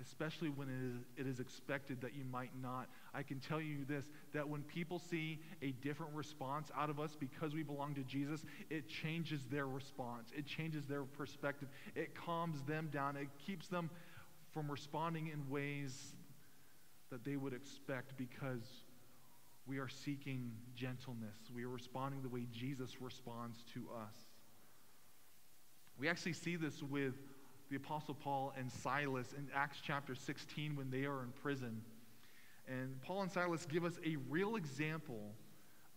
especially 0.00 0.48
when 0.48 0.68
it 0.68 0.82
is, 0.84 1.26
it 1.26 1.30
is 1.30 1.40
expected 1.40 2.00
that 2.00 2.14
you 2.14 2.24
might 2.24 2.50
not? 2.60 2.88
I 3.14 3.22
can 3.22 3.40
tell 3.40 3.60
you 3.60 3.84
this 3.88 4.06
that 4.32 4.48
when 4.48 4.62
people 4.62 4.98
see 4.98 5.40
a 5.62 5.72
different 5.72 6.14
response 6.14 6.70
out 6.76 6.90
of 6.90 6.98
us 7.00 7.16
because 7.18 7.54
we 7.54 7.62
belong 7.62 7.94
to 7.94 8.02
Jesus, 8.02 8.44
it 8.70 8.88
changes 8.88 9.42
their 9.50 9.66
response, 9.66 10.30
it 10.36 10.46
changes 10.46 10.86
their 10.86 11.02
perspective, 11.02 11.68
it 11.94 12.14
calms 12.14 12.62
them 12.62 12.88
down, 12.92 13.16
it 13.16 13.28
keeps 13.44 13.68
them 13.68 13.90
from 14.52 14.70
responding 14.70 15.28
in 15.28 15.48
ways 15.48 16.14
that 17.10 17.24
they 17.24 17.36
would 17.36 17.52
expect 17.52 18.16
because 18.16 18.84
we 19.66 19.78
are 19.78 19.88
seeking 19.88 20.52
gentleness. 20.74 21.36
We 21.54 21.64
are 21.64 21.68
responding 21.68 22.22
the 22.22 22.28
way 22.28 22.46
Jesus 22.50 23.00
responds 23.00 23.64
to 23.74 23.86
us. 23.96 24.14
We 25.98 26.08
actually 26.08 26.32
see 26.32 26.56
this 26.56 26.82
with 26.82 27.14
the 27.70 27.76
Apostle 27.76 28.14
Paul 28.14 28.52
and 28.58 28.70
Silas 28.70 29.32
in 29.32 29.46
Acts 29.54 29.78
chapter 29.82 30.14
16 30.14 30.76
when 30.76 30.90
they 30.90 31.04
are 31.04 31.22
in 31.22 31.30
prison. 31.42 31.80
And 32.68 33.00
Paul 33.02 33.22
and 33.22 33.30
Silas 33.30 33.64
give 33.64 33.84
us 33.84 33.94
a 34.04 34.16
real 34.28 34.56
example 34.56 35.32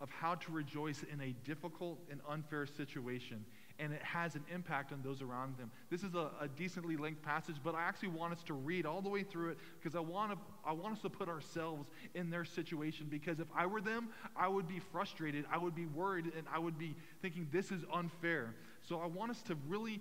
of 0.00 0.10
how 0.10 0.36
to 0.36 0.52
rejoice 0.52 1.04
in 1.12 1.20
a 1.20 1.34
difficult 1.44 1.98
and 2.10 2.20
unfair 2.28 2.66
situation 2.66 3.44
and 3.78 3.92
it 3.92 4.02
has 4.02 4.34
an 4.36 4.44
impact 4.52 4.92
on 4.92 5.00
those 5.02 5.20
around 5.20 5.56
them. 5.58 5.70
This 5.90 6.02
is 6.04 6.14
a, 6.14 6.30
a, 6.40 6.48
decently 6.48 6.96
length 6.96 7.22
passage, 7.22 7.56
but 7.62 7.74
I 7.74 7.82
actually 7.82 8.10
want 8.10 8.32
us 8.32 8.42
to 8.44 8.54
read 8.54 8.86
all 8.86 9.02
the 9.02 9.08
way 9.08 9.22
through 9.22 9.50
it 9.50 9.58
because 9.80 9.96
I 9.96 10.00
want, 10.00 10.32
to, 10.32 10.38
I 10.64 10.72
want 10.72 10.94
us 10.94 11.02
to 11.02 11.10
put 11.10 11.28
ourselves 11.28 11.88
in 12.14 12.30
their 12.30 12.44
situation. 12.44 13.06
Because 13.10 13.40
if 13.40 13.48
I 13.54 13.66
were 13.66 13.80
them, 13.80 14.10
I 14.36 14.46
would 14.46 14.68
be 14.68 14.78
frustrated, 14.78 15.44
I 15.50 15.58
would 15.58 15.74
be 15.74 15.86
worried, 15.86 16.26
and 16.36 16.46
I 16.52 16.58
would 16.58 16.78
be 16.78 16.94
thinking, 17.20 17.48
this 17.50 17.72
is 17.72 17.82
unfair. 17.92 18.54
So 18.82 19.00
I 19.00 19.06
want 19.06 19.32
us 19.32 19.42
to 19.42 19.56
really 19.66 20.00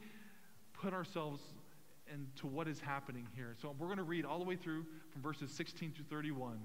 put 0.73 0.93
ourselves 0.93 1.41
into 2.13 2.47
what 2.47 2.67
is 2.67 2.79
happening 2.79 3.27
here. 3.35 3.55
So 3.61 3.75
we're 3.77 3.87
going 3.87 3.97
to 3.97 4.03
read 4.03 4.25
all 4.25 4.39
the 4.39 4.45
way 4.45 4.55
through 4.55 4.85
from 5.11 5.21
verses 5.21 5.51
16 5.51 5.93
to 5.93 6.03
31. 6.03 6.59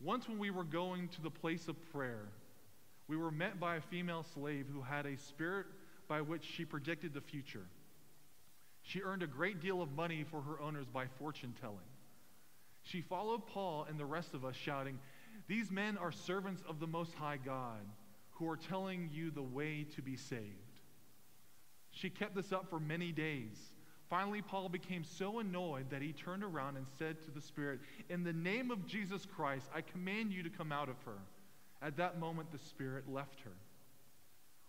Once, 0.00 0.28
when 0.28 0.38
we 0.38 0.50
were 0.50 0.64
going 0.64 1.08
to 1.08 1.22
the 1.22 1.30
place 1.30 1.68
of 1.68 1.76
prayer, 1.92 2.28
we 3.08 3.16
were 3.16 3.30
met 3.30 3.60
by 3.60 3.76
a 3.76 3.80
female 3.80 4.24
slave 4.34 4.66
who 4.72 4.80
had 4.80 5.06
a 5.06 5.16
spirit 5.16 5.66
by 6.08 6.20
which 6.20 6.44
she 6.44 6.64
predicted 6.64 7.14
the 7.14 7.20
future. 7.20 7.66
She 8.82 9.02
earned 9.02 9.22
a 9.22 9.28
great 9.28 9.60
deal 9.60 9.80
of 9.80 9.92
money 9.92 10.24
for 10.28 10.40
her 10.40 10.60
owners 10.60 10.86
by 10.86 11.06
fortune 11.18 11.54
telling. 11.60 11.78
She 12.82 13.00
followed 13.00 13.46
Paul 13.46 13.86
and 13.88 13.98
the 13.98 14.04
rest 14.04 14.34
of 14.34 14.44
us, 14.44 14.56
shouting, 14.56 14.98
These 15.46 15.70
men 15.70 15.96
are 15.96 16.10
servants 16.10 16.62
of 16.68 16.80
the 16.80 16.86
Most 16.86 17.14
High 17.14 17.38
God 17.44 17.80
who 18.32 18.48
are 18.48 18.56
telling 18.56 19.08
you 19.12 19.30
the 19.30 19.42
way 19.42 19.86
to 19.94 20.02
be 20.02 20.16
saved. 20.16 20.72
She 21.92 22.10
kept 22.10 22.34
this 22.34 22.52
up 22.52 22.68
for 22.70 22.80
many 22.80 23.12
days. 23.12 23.56
Finally, 24.12 24.42
Paul 24.42 24.68
became 24.68 25.04
so 25.04 25.38
annoyed 25.38 25.88
that 25.88 26.02
he 26.02 26.12
turned 26.12 26.44
around 26.44 26.76
and 26.76 26.84
said 26.98 27.24
to 27.24 27.30
the 27.30 27.40
Spirit, 27.40 27.80
In 28.10 28.24
the 28.24 28.32
name 28.34 28.70
of 28.70 28.86
Jesus 28.86 29.24
Christ, 29.24 29.70
I 29.74 29.80
command 29.80 30.34
you 30.34 30.42
to 30.42 30.50
come 30.50 30.70
out 30.70 30.90
of 30.90 31.00
her. 31.06 31.16
At 31.80 31.96
that 31.96 32.20
moment, 32.20 32.52
the 32.52 32.58
Spirit 32.58 33.10
left 33.10 33.40
her. 33.40 33.52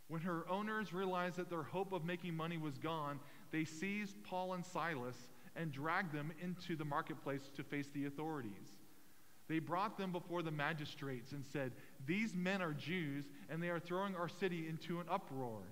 When 0.07 0.21
her 0.21 0.49
owners 0.49 0.93
realized 0.93 1.35
that 1.35 1.49
their 1.49 1.61
hope 1.61 1.91
of 1.91 2.05
making 2.05 2.37
money 2.37 2.57
was 2.57 2.77
gone, 2.77 3.19
they 3.51 3.65
seized 3.65 4.15
Paul 4.23 4.53
and 4.53 4.65
Silas 4.65 5.17
and 5.57 5.73
dragged 5.73 6.13
them 6.13 6.31
into 6.41 6.77
the 6.77 6.85
marketplace 6.85 7.49
to 7.57 7.63
face 7.63 7.89
the 7.93 8.05
authorities. 8.05 8.77
They 9.49 9.59
brought 9.59 9.97
them 9.97 10.13
before 10.13 10.41
the 10.41 10.51
magistrates 10.51 11.33
and 11.33 11.43
said, 11.51 11.73
These 12.05 12.33
men 12.33 12.61
are 12.61 12.71
Jews, 12.71 13.25
and 13.49 13.61
they 13.61 13.71
are 13.71 13.81
throwing 13.81 14.15
our 14.15 14.29
city 14.29 14.69
into 14.69 15.01
an 15.01 15.07
uproar 15.09 15.63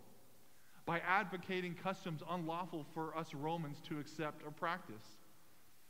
by 0.86 1.00
advocating 1.00 1.76
customs 1.76 2.22
unlawful 2.30 2.86
for 2.94 3.16
us 3.18 3.34
Romans 3.34 3.78
to 3.88 4.00
accept 4.00 4.44
or 4.46 4.52
practice. 4.52 5.04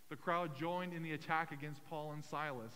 The 0.09 0.15
crowd 0.15 0.55
joined 0.57 0.93
in 0.93 1.03
the 1.03 1.13
attack 1.13 1.51
against 1.51 1.85
Paul 1.85 2.11
and 2.11 2.23
Silas, 2.23 2.73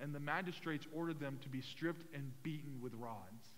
and 0.00 0.14
the 0.14 0.20
magistrates 0.20 0.86
ordered 0.94 1.18
them 1.18 1.38
to 1.42 1.48
be 1.48 1.62
stripped 1.62 2.04
and 2.14 2.30
beaten 2.42 2.80
with 2.82 2.92
rods. 2.94 3.48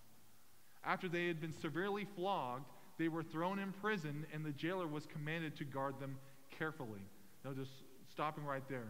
After 0.84 1.08
they 1.08 1.26
had 1.26 1.40
been 1.40 1.52
severely 1.52 2.06
flogged, 2.14 2.70
they 2.98 3.08
were 3.08 3.22
thrown 3.22 3.58
in 3.58 3.72
prison, 3.72 4.26
and 4.32 4.44
the 4.44 4.52
jailer 4.52 4.86
was 4.86 5.06
commanded 5.06 5.56
to 5.56 5.64
guard 5.64 5.98
them 6.00 6.16
carefully. 6.58 7.00
Now, 7.44 7.52
just 7.52 7.70
stopping 8.10 8.44
right 8.44 8.66
there. 8.68 8.86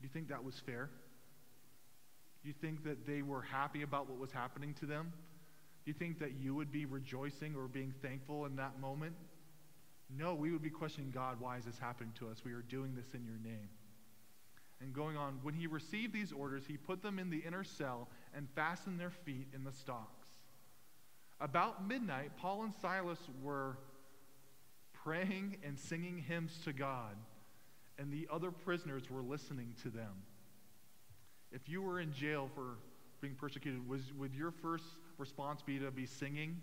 Do 0.00 0.06
you 0.06 0.08
think 0.12 0.28
that 0.28 0.44
was 0.44 0.60
fair? 0.64 0.90
Do 2.42 2.48
you 2.48 2.54
think 2.60 2.84
that 2.84 3.06
they 3.06 3.22
were 3.22 3.42
happy 3.42 3.82
about 3.82 4.08
what 4.08 4.18
was 4.18 4.32
happening 4.32 4.74
to 4.80 4.86
them? 4.86 5.12
Do 5.84 5.90
you 5.90 5.94
think 5.94 6.20
that 6.20 6.32
you 6.40 6.54
would 6.54 6.70
be 6.70 6.86
rejoicing 6.86 7.56
or 7.56 7.66
being 7.66 7.92
thankful 8.02 8.46
in 8.46 8.56
that 8.56 8.78
moment? 8.80 9.14
No, 10.16 10.34
we 10.34 10.52
would 10.52 10.62
be 10.62 10.70
questioning 10.70 11.10
God, 11.10 11.40
why 11.40 11.56
is 11.56 11.64
this 11.64 11.78
happening 11.78 12.12
to 12.18 12.28
us? 12.28 12.44
We 12.44 12.52
are 12.52 12.62
doing 12.62 12.94
this 12.94 13.14
in 13.14 13.24
your 13.24 13.38
name. 13.42 13.68
And 14.80 14.92
going 14.92 15.16
on, 15.16 15.38
when 15.42 15.54
he 15.54 15.66
received 15.66 16.12
these 16.12 16.32
orders, 16.32 16.64
he 16.66 16.76
put 16.76 17.02
them 17.02 17.18
in 17.18 17.30
the 17.30 17.38
inner 17.38 17.64
cell 17.64 18.08
and 18.34 18.48
fastened 18.54 18.98
their 19.00 19.10
feet 19.10 19.48
in 19.54 19.64
the 19.64 19.72
stocks. 19.72 20.26
About 21.40 21.86
midnight, 21.86 22.32
Paul 22.36 22.64
and 22.64 22.74
Silas 22.80 23.18
were 23.42 23.78
praying 24.92 25.56
and 25.64 25.78
singing 25.78 26.18
hymns 26.18 26.58
to 26.64 26.72
God, 26.72 27.16
and 27.98 28.12
the 28.12 28.28
other 28.30 28.50
prisoners 28.50 29.10
were 29.10 29.22
listening 29.22 29.74
to 29.82 29.90
them. 29.90 30.22
If 31.50 31.68
you 31.68 31.82
were 31.82 32.00
in 32.00 32.12
jail 32.12 32.48
for 32.54 32.78
being 33.20 33.34
persecuted, 33.34 33.88
was, 33.88 34.12
would 34.18 34.34
your 34.34 34.50
first 34.50 34.84
response 35.18 35.62
be 35.62 35.78
to 35.78 35.90
be 35.90 36.06
singing 36.06 36.60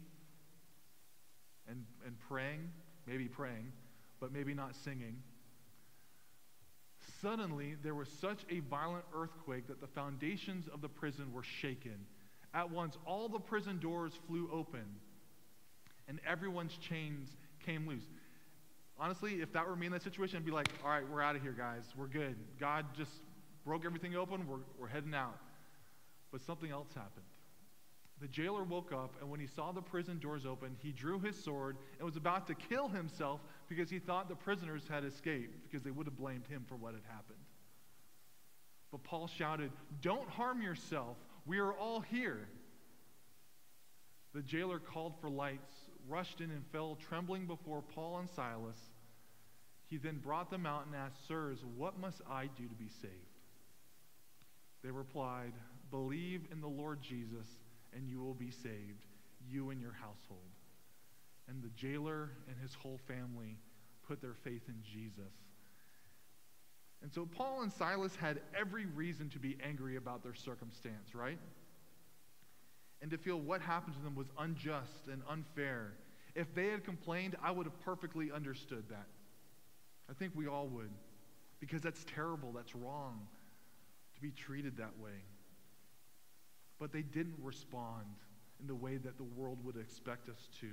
and, 1.67 1.85
and 2.05 2.19
praying? 2.27 2.69
Maybe 3.07 3.27
praying, 3.27 3.71
but 4.19 4.31
maybe 4.31 4.53
not 4.53 4.75
singing. 4.75 5.21
Suddenly, 7.21 7.75
there 7.83 7.95
was 7.95 8.07
such 8.21 8.45
a 8.49 8.59
violent 8.59 9.05
earthquake 9.15 9.67
that 9.67 9.81
the 9.81 9.88
foundations 9.88 10.67
of 10.73 10.81
the 10.81 10.89
prison 10.89 11.33
were 11.33 11.43
shaken. 11.43 12.05
At 12.53 12.71
once, 12.71 12.97
all 13.05 13.29
the 13.29 13.39
prison 13.39 13.79
doors 13.79 14.13
flew 14.27 14.49
open, 14.53 14.85
and 16.07 16.19
everyone's 16.27 16.77
chains 16.77 17.29
came 17.65 17.88
loose. 17.88 18.03
Honestly, 18.97 19.41
if 19.41 19.53
that 19.53 19.67
were 19.67 19.75
me 19.75 19.85
in 19.85 19.91
that 19.93 20.03
situation, 20.03 20.38
I'd 20.38 20.45
be 20.45 20.51
like, 20.51 20.69
all 20.83 20.89
right, 20.89 21.07
we're 21.09 21.21
out 21.21 21.35
of 21.35 21.41
here, 21.41 21.55
guys. 21.57 21.83
We're 21.97 22.07
good. 22.07 22.35
God 22.59 22.85
just 22.97 23.12
broke 23.65 23.85
everything 23.85 24.15
open. 24.15 24.47
We're, 24.47 24.57
we're 24.77 24.88
heading 24.88 25.13
out. 25.13 25.38
But 26.31 26.41
something 26.41 26.69
else 26.69 26.89
happened. 26.93 27.25
The 28.21 28.27
jailer 28.27 28.63
woke 28.63 28.91
up, 28.91 29.15
and 29.21 29.29
when 29.29 29.39
he 29.39 29.47
saw 29.47 29.71
the 29.71 29.82
prison 29.82 30.19
doors 30.19 30.45
open, 30.45 30.75
he 30.82 30.91
drew 30.91 31.19
his 31.19 31.41
sword 31.41 31.77
and 31.97 32.05
was 32.05 32.17
about 32.17 32.47
to 32.47 32.55
kill 32.55 32.89
himself 32.89 33.39
because 33.69 33.89
he 33.89 33.99
thought 33.99 34.27
the 34.27 34.36
prisoners 34.36 34.84
had 34.89 35.05
escaped 35.05 35.55
because 35.63 35.84
they 35.84 35.91
would 35.91 36.05
have 36.05 36.17
blamed 36.17 36.45
him 36.47 36.65
for 36.67 36.75
what 36.75 36.93
had 36.93 37.03
happened. 37.08 37.39
But 38.91 39.03
Paul 39.03 39.27
shouted, 39.27 39.71
Don't 40.01 40.29
harm 40.29 40.62
yourself. 40.62 41.15
We 41.45 41.60
are 41.60 41.73
all 41.73 42.01
here. 42.01 42.49
The 44.34 44.41
jailer 44.41 44.79
called 44.79 45.13
for 45.21 45.29
lights, 45.29 45.73
rushed 46.08 46.41
in, 46.41 46.51
and 46.51 46.65
fell 46.71 46.97
trembling 47.10 47.45
before 47.45 47.82
Paul 47.82 48.19
and 48.19 48.29
Silas. 48.29 48.77
He 49.88 49.97
then 49.97 50.17
brought 50.17 50.51
them 50.51 50.65
out 50.65 50.86
and 50.86 50.95
asked, 50.95 51.25
Sirs, 51.27 51.60
what 51.77 51.97
must 51.99 52.21
I 52.29 52.47
do 52.58 52.67
to 52.67 52.75
be 52.75 52.89
saved? 53.01 53.13
They 54.84 54.91
replied, 54.91 55.53
Believe 55.89 56.41
in 56.51 56.62
the 56.62 56.67
Lord 56.67 57.01
Jesus 57.01 57.47
and 57.95 58.08
you 58.08 58.19
will 58.21 58.34
be 58.34 58.52
saved, 58.52 59.06
you 59.49 59.69
and 59.69 59.82
your 59.82 59.93
household. 59.93 60.39
And 61.47 61.63
the 61.63 61.69
jailer 61.69 62.30
and 62.47 62.56
his 62.62 62.73
whole 62.75 62.99
family 63.08 63.58
put 64.08 64.21
their 64.21 64.34
faith 64.34 64.63
in 64.67 64.75
Jesus. 64.84 65.34
And 67.02 67.12
so 67.12 67.25
Paul 67.25 67.62
and 67.62 67.71
Silas 67.71 68.15
had 68.15 68.41
every 68.60 68.86
reason 68.86 69.30
to 69.30 69.39
be 69.39 69.58
angry 69.63 69.95
about 69.95 70.21
their 70.21 70.34
circumstance, 70.34 71.15
right? 71.15 71.39
And 73.02 73.10
to 73.12 73.17
feel 73.17 73.39
what 73.39 73.62
happened 73.62 73.95
to 73.95 74.02
them 74.02 74.15
was 74.15 74.28
unjust 74.38 75.08
and 75.12 75.21
unfair. 75.30 75.93
If 76.36 76.54
they 76.54 76.67
had 76.67 76.84
complained, 76.84 77.36
I 77.41 77.52
would 77.52 77.65
have 77.65 77.80
perfectly 77.82 78.32
understood 78.32 78.84
that. 78.89 79.08
I 80.10 80.13
think 80.13 80.34
we 80.36 80.47
all 80.47 80.67
would. 80.67 80.91
Because 81.60 81.82
that's 81.82 82.06
terrible, 82.13 82.52
that's 82.54 82.75
wrong 82.75 83.28
to 84.15 84.21
be 84.21 84.32
treated 84.32 84.78
that 84.78 84.97
way 85.02 85.23
but 86.79 86.91
they 86.91 87.01
didn't 87.01 87.37
respond 87.41 88.05
in 88.59 88.67
the 88.67 88.75
way 88.75 88.97
that 88.97 89.17
the 89.17 89.23
world 89.23 89.59
would 89.63 89.77
expect 89.77 90.29
us 90.29 90.47
to. 90.61 90.69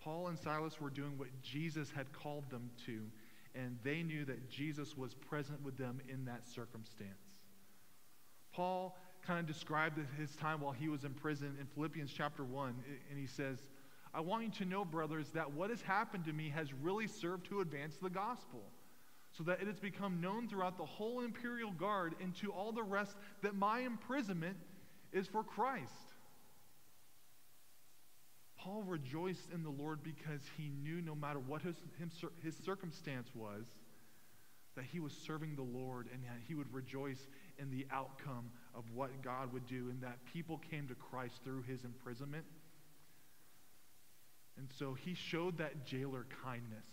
Paul 0.00 0.28
and 0.28 0.38
Silas 0.38 0.80
were 0.80 0.90
doing 0.90 1.16
what 1.16 1.28
Jesus 1.42 1.90
had 1.90 2.12
called 2.12 2.50
them 2.50 2.70
to, 2.86 3.02
and 3.54 3.78
they 3.84 4.02
knew 4.02 4.24
that 4.24 4.50
Jesus 4.50 4.96
was 4.96 5.14
present 5.14 5.62
with 5.62 5.78
them 5.78 6.00
in 6.08 6.24
that 6.26 6.46
circumstance. 6.46 7.40
Paul 8.52 8.98
kind 9.26 9.40
of 9.40 9.46
described 9.46 9.98
his 10.18 10.34
time 10.36 10.60
while 10.60 10.72
he 10.72 10.88
was 10.88 11.04
in 11.04 11.14
prison 11.14 11.56
in 11.58 11.66
Philippians 11.66 12.12
chapter 12.12 12.44
1, 12.44 12.74
and 13.10 13.18
he 13.18 13.26
says, 13.26 13.58
I 14.12 14.20
want 14.20 14.44
you 14.44 14.50
to 14.50 14.64
know, 14.64 14.84
brothers, 14.84 15.30
that 15.30 15.52
what 15.52 15.70
has 15.70 15.80
happened 15.80 16.24
to 16.26 16.32
me 16.32 16.50
has 16.50 16.72
really 16.72 17.06
served 17.06 17.46
to 17.46 17.60
advance 17.60 17.96
the 17.96 18.10
gospel, 18.10 18.62
so 19.32 19.42
that 19.44 19.60
it 19.60 19.66
has 19.66 19.80
become 19.80 20.20
known 20.20 20.48
throughout 20.48 20.78
the 20.78 20.84
whole 20.84 21.22
imperial 21.22 21.72
guard 21.72 22.14
and 22.22 22.36
to 22.36 22.52
all 22.52 22.70
the 22.70 22.82
rest 22.82 23.16
that 23.42 23.56
my 23.56 23.80
imprisonment 23.80 24.56
is 25.14 25.26
for 25.26 25.42
Christ. 25.42 25.92
Paul 28.58 28.82
rejoiced 28.82 29.50
in 29.52 29.62
the 29.62 29.70
Lord 29.70 30.02
because 30.02 30.40
he 30.56 30.70
knew 30.82 31.00
no 31.00 31.14
matter 31.14 31.38
what 31.38 31.62
his, 31.62 31.76
his 32.42 32.56
circumstance 32.64 33.28
was, 33.34 33.66
that 34.74 34.84
he 34.84 35.00
was 35.00 35.12
serving 35.12 35.54
the 35.54 35.62
Lord 35.62 36.08
and 36.12 36.22
that 36.24 36.40
he 36.48 36.54
would 36.54 36.72
rejoice 36.72 37.28
in 37.58 37.70
the 37.70 37.86
outcome 37.92 38.50
of 38.74 38.84
what 38.92 39.22
God 39.22 39.52
would 39.52 39.66
do 39.66 39.90
and 39.90 40.00
that 40.02 40.18
people 40.32 40.60
came 40.70 40.88
to 40.88 40.94
Christ 40.94 41.40
through 41.44 41.62
his 41.62 41.84
imprisonment. 41.84 42.44
And 44.56 44.68
so 44.78 44.94
he 44.94 45.14
showed 45.14 45.58
that 45.58 45.84
jailer 45.84 46.26
kindness. 46.42 46.86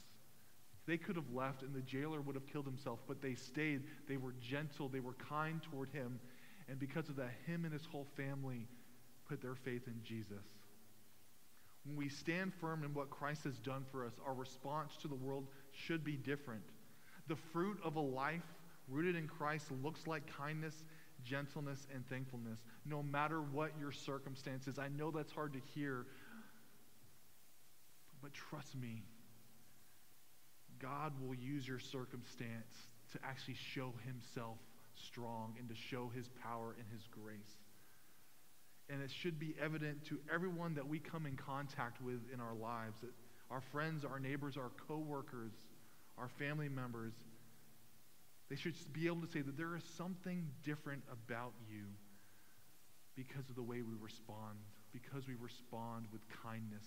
They 0.87 0.97
could 0.97 1.15
have 1.15 1.31
left 1.33 1.61
and 1.61 1.73
the 1.73 1.81
jailer 1.81 2.21
would 2.21 2.35
have 2.35 2.47
killed 2.47 2.65
himself, 2.65 2.99
but 3.07 3.21
they 3.21 3.35
stayed. 3.35 3.83
They 4.07 4.17
were 4.17 4.33
gentle. 4.41 4.89
They 4.89 4.99
were 4.99 5.13
kind 5.13 5.61
toward 5.61 5.89
him. 5.89 6.19
And 6.71 6.79
because 6.79 7.09
of 7.09 7.17
that, 7.17 7.31
him 7.45 7.65
and 7.65 7.73
his 7.73 7.85
whole 7.85 8.07
family 8.15 8.65
put 9.27 9.41
their 9.41 9.55
faith 9.55 9.87
in 9.87 10.01
Jesus. 10.03 10.45
When 11.83 11.97
we 11.97 12.07
stand 12.07 12.53
firm 12.53 12.85
in 12.85 12.93
what 12.93 13.09
Christ 13.09 13.43
has 13.43 13.57
done 13.57 13.83
for 13.91 14.05
us, 14.05 14.13
our 14.25 14.33
response 14.33 14.95
to 15.01 15.09
the 15.09 15.15
world 15.15 15.47
should 15.73 16.01
be 16.01 16.13
different. 16.13 16.61
The 17.27 17.35
fruit 17.35 17.77
of 17.83 17.97
a 17.97 18.01
life 18.01 18.45
rooted 18.87 19.17
in 19.17 19.27
Christ 19.27 19.65
looks 19.83 20.07
like 20.07 20.23
kindness, 20.37 20.73
gentleness, 21.25 21.87
and 21.93 22.07
thankfulness, 22.07 22.59
no 22.85 23.03
matter 23.03 23.41
what 23.41 23.71
your 23.77 23.91
circumstances. 23.91 24.79
I 24.79 24.87
know 24.87 25.11
that's 25.11 25.33
hard 25.33 25.51
to 25.53 25.59
hear, 25.75 26.05
but 28.21 28.33
trust 28.33 28.77
me, 28.77 29.03
God 30.79 31.11
will 31.21 31.35
use 31.35 31.67
your 31.67 31.79
circumstance 31.79 32.77
to 33.11 33.19
actually 33.25 33.55
show 33.55 33.93
himself 34.05 34.57
strong 34.95 35.55
and 35.59 35.69
to 35.69 35.75
show 35.75 36.11
his 36.15 36.27
power 36.43 36.75
and 36.77 36.87
his 36.91 37.07
grace. 37.07 37.57
And 38.89 39.01
it 39.01 39.11
should 39.11 39.39
be 39.39 39.55
evident 39.61 40.05
to 40.05 40.19
everyone 40.33 40.75
that 40.75 40.87
we 40.87 40.99
come 40.99 41.25
in 41.25 41.35
contact 41.35 42.01
with 42.01 42.19
in 42.33 42.39
our 42.39 42.53
lives 42.53 43.01
that 43.01 43.11
our 43.49 43.61
friends, 43.61 44.03
our 44.03 44.19
neighbors, 44.19 44.57
our 44.57 44.71
coworkers, 44.87 45.53
our 46.17 46.27
family 46.27 46.69
members, 46.69 47.13
they 48.49 48.55
should 48.55 48.75
be 48.91 49.07
able 49.07 49.21
to 49.21 49.31
say 49.31 49.41
that 49.41 49.57
there 49.57 49.75
is 49.75 49.83
something 49.95 50.47
different 50.63 51.03
about 51.11 51.53
you 51.69 51.85
because 53.15 53.49
of 53.49 53.55
the 53.55 53.63
way 53.63 53.81
we 53.81 53.95
respond, 54.01 54.59
because 54.91 55.27
we 55.27 55.35
respond 55.35 56.05
with 56.11 56.21
kindness. 56.43 56.83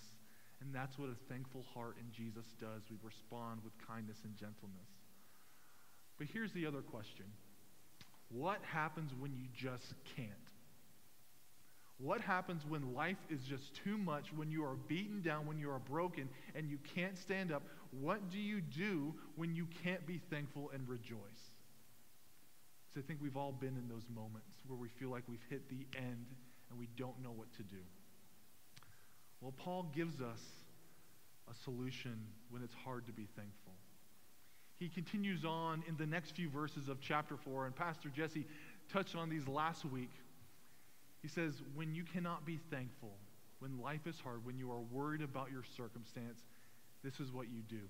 And 0.60 0.74
that's 0.74 0.98
what 0.98 1.08
a 1.08 1.16
thankful 1.32 1.64
heart 1.74 1.96
in 2.00 2.12
Jesus 2.12 2.46
does. 2.60 2.82
We 2.90 2.96
respond 3.02 3.60
with 3.64 3.72
kindness 3.86 4.18
and 4.24 4.36
gentleness. 4.36 4.88
But 6.18 6.28
here's 6.32 6.52
the 6.52 6.66
other 6.66 6.80
question 6.80 7.26
What 8.35 8.59
happens 8.64 9.12
when 9.16 9.33
you 9.37 9.44
just 9.55 9.94
can't? 10.16 10.31
What 11.99 12.20
happens 12.20 12.62
when 12.66 12.92
life 12.92 13.18
is 13.31 13.40
just 13.44 13.73
too 13.85 13.97
much, 13.97 14.33
when 14.35 14.51
you 14.51 14.64
are 14.64 14.75
beaten 14.88 15.23
down, 15.23 15.47
when 15.47 15.59
you 15.59 15.70
are 15.70 15.79
broken, 15.79 16.29
and 16.57 16.68
you 16.68 16.79
can't 16.97 17.16
stand 17.16 17.53
up? 17.53 17.62
What 17.92 18.31
do 18.31 18.38
you 18.38 18.61
do 18.61 19.14
when 19.37 19.55
you 19.55 19.68
can't 19.85 20.05
be 20.05 20.20
thankful 20.31 20.73
and 20.75 20.88
rejoice? 20.88 21.53
Because 22.88 23.05
I 23.05 23.07
think 23.07 23.20
we've 23.23 23.37
all 23.37 23.53
been 23.53 23.77
in 23.77 23.88
those 23.88 24.07
moments 24.12 24.51
where 24.66 24.79
we 24.79 24.88
feel 24.88 25.11
like 25.11 25.23
we've 25.29 25.47
hit 25.49 25.68
the 25.68 25.87
end 25.97 26.27
and 26.70 26.79
we 26.79 26.88
don't 26.97 27.23
know 27.23 27.31
what 27.31 27.53
to 27.55 27.62
do. 27.62 27.83
Well, 29.40 29.55
Paul 29.57 29.92
gives 29.94 30.20
us 30.20 30.40
a 31.49 31.55
solution 31.62 32.27
when 32.51 32.62
it's 32.62 32.75
hard 32.85 33.07
to 33.07 33.12
be 33.12 33.29
thankful. 33.37 33.75
He 34.78 34.88
continues 34.88 35.44
on 35.44 35.82
in 35.88 35.96
the 35.96 36.06
next 36.06 36.32
few 36.32 36.48
verses 36.48 36.88
of 36.88 37.00
chapter 37.00 37.37
4, 37.37 37.66
and 37.66 37.76
Pastor 37.76 38.08
Jesse 38.08 38.46
touched 38.92 39.14
on 39.14 39.30
these 39.30 39.46
last 39.46 39.84
week. 39.84 40.10
He 41.22 41.28
says, 41.28 41.62
When 41.74 41.94
you 41.94 42.04
cannot 42.04 42.44
be 42.44 42.58
thankful, 42.70 43.14
when 43.60 43.80
life 43.80 44.06
is 44.06 44.20
hard, 44.20 44.44
when 44.44 44.58
you 44.58 44.70
are 44.70 44.80
worried 44.80 45.22
about 45.22 45.50
your 45.50 45.62
circumstance, 45.76 46.40
this 47.02 47.20
is 47.20 47.32
what 47.32 47.48
you 47.48 47.62
do. 47.68 47.80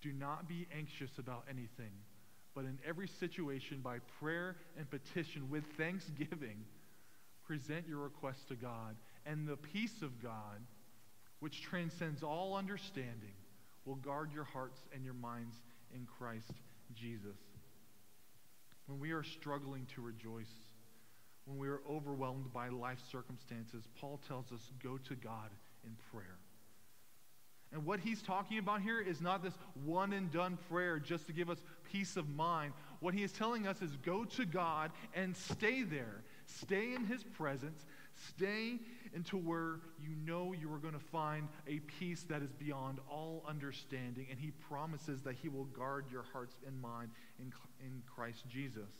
Do 0.00 0.12
not 0.12 0.48
be 0.48 0.66
anxious 0.76 1.18
about 1.18 1.44
anything, 1.48 1.92
but 2.54 2.64
in 2.64 2.78
every 2.86 3.08
situation, 3.08 3.80
by 3.82 3.98
prayer 4.20 4.56
and 4.78 4.88
petition 4.90 5.48
with 5.50 5.64
thanksgiving, 5.78 6.64
present 7.46 7.86
your 7.88 7.98
requests 7.98 8.44
to 8.48 8.54
God, 8.54 8.96
and 9.26 9.48
the 9.48 9.56
peace 9.56 10.02
of 10.02 10.22
God, 10.22 10.60
which 11.40 11.62
transcends 11.62 12.22
all 12.22 12.54
understanding, 12.54 13.34
will 13.84 13.96
guard 13.96 14.32
your 14.32 14.44
hearts 14.44 14.80
and 14.94 15.04
your 15.04 15.14
minds 15.14 15.56
in 15.94 16.06
Christ 16.06 16.52
Jesus. 16.94 17.36
When 18.86 18.98
we 18.98 19.12
are 19.12 19.22
struggling 19.22 19.86
to 19.94 20.02
rejoice, 20.02 20.52
when 21.46 21.58
we 21.58 21.68
are 21.68 21.80
overwhelmed 21.88 22.52
by 22.52 22.68
life 22.68 23.00
circumstances, 23.10 23.84
Paul 24.00 24.20
tells 24.26 24.52
us 24.52 24.70
go 24.82 24.98
to 24.98 25.14
God 25.14 25.50
in 25.84 25.96
prayer. 26.12 26.38
And 27.72 27.84
what 27.84 27.98
he's 27.98 28.22
talking 28.22 28.58
about 28.58 28.82
here 28.82 29.00
is 29.00 29.20
not 29.20 29.42
this 29.42 29.54
one 29.84 30.12
and 30.12 30.30
done 30.30 30.58
prayer 30.70 30.98
just 31.00 31.26
to 31.26 31.32
give 31.32 31.50
us 31.50 31.58
peace 31.90 32.16
of 32.16 32.28
mind. 32.28 32.72
What 33.00 33.14
he 33.14 33.24
is 33.24 33.32
telling 33.32 33.66
us 33.66 33.82
is 33.82 33.96
go 33.96 34.24
to 34.24 34.46
God 34.46 34.92
and 35.12 35.36
stay 35.36 35.82
there. 35.82 36.22
Stay 36.46 36.94
in 36.94 37.04
his 37.04 37.24
presence. 37.24 37.84
Stay 38.28 38.78
into 39.14 39.36
where 39.36 39.80
you 40.02 40.14
know 40.26 40.52
you 40.52 40.72
are 40.72 40.78
going 40.78 40.94
to 40.94 41.00
find 41.00 41.48
a 41.68 41.78
peace 41.80 42.24
that 42.28 42.42
is 42.42 42.52
beyond 42.52 42.98
all 43.08 43.44
understanding. 43.48 44.26
And 44.30 44.38
he 44.38 44.50
promises 44.68 45.22
that 45.22 45.36
he 45.40 45.48
will 45.48 45.66
guard 45.66 46.06
your 46.10 46.24
hearts 46.32 46.56
and 46.66 46.80
mind 46.80 47.10
in, 47.38 47.52
in 47.80 48.02
Christ 48.12 48.44
Jesus. 48.48 48.90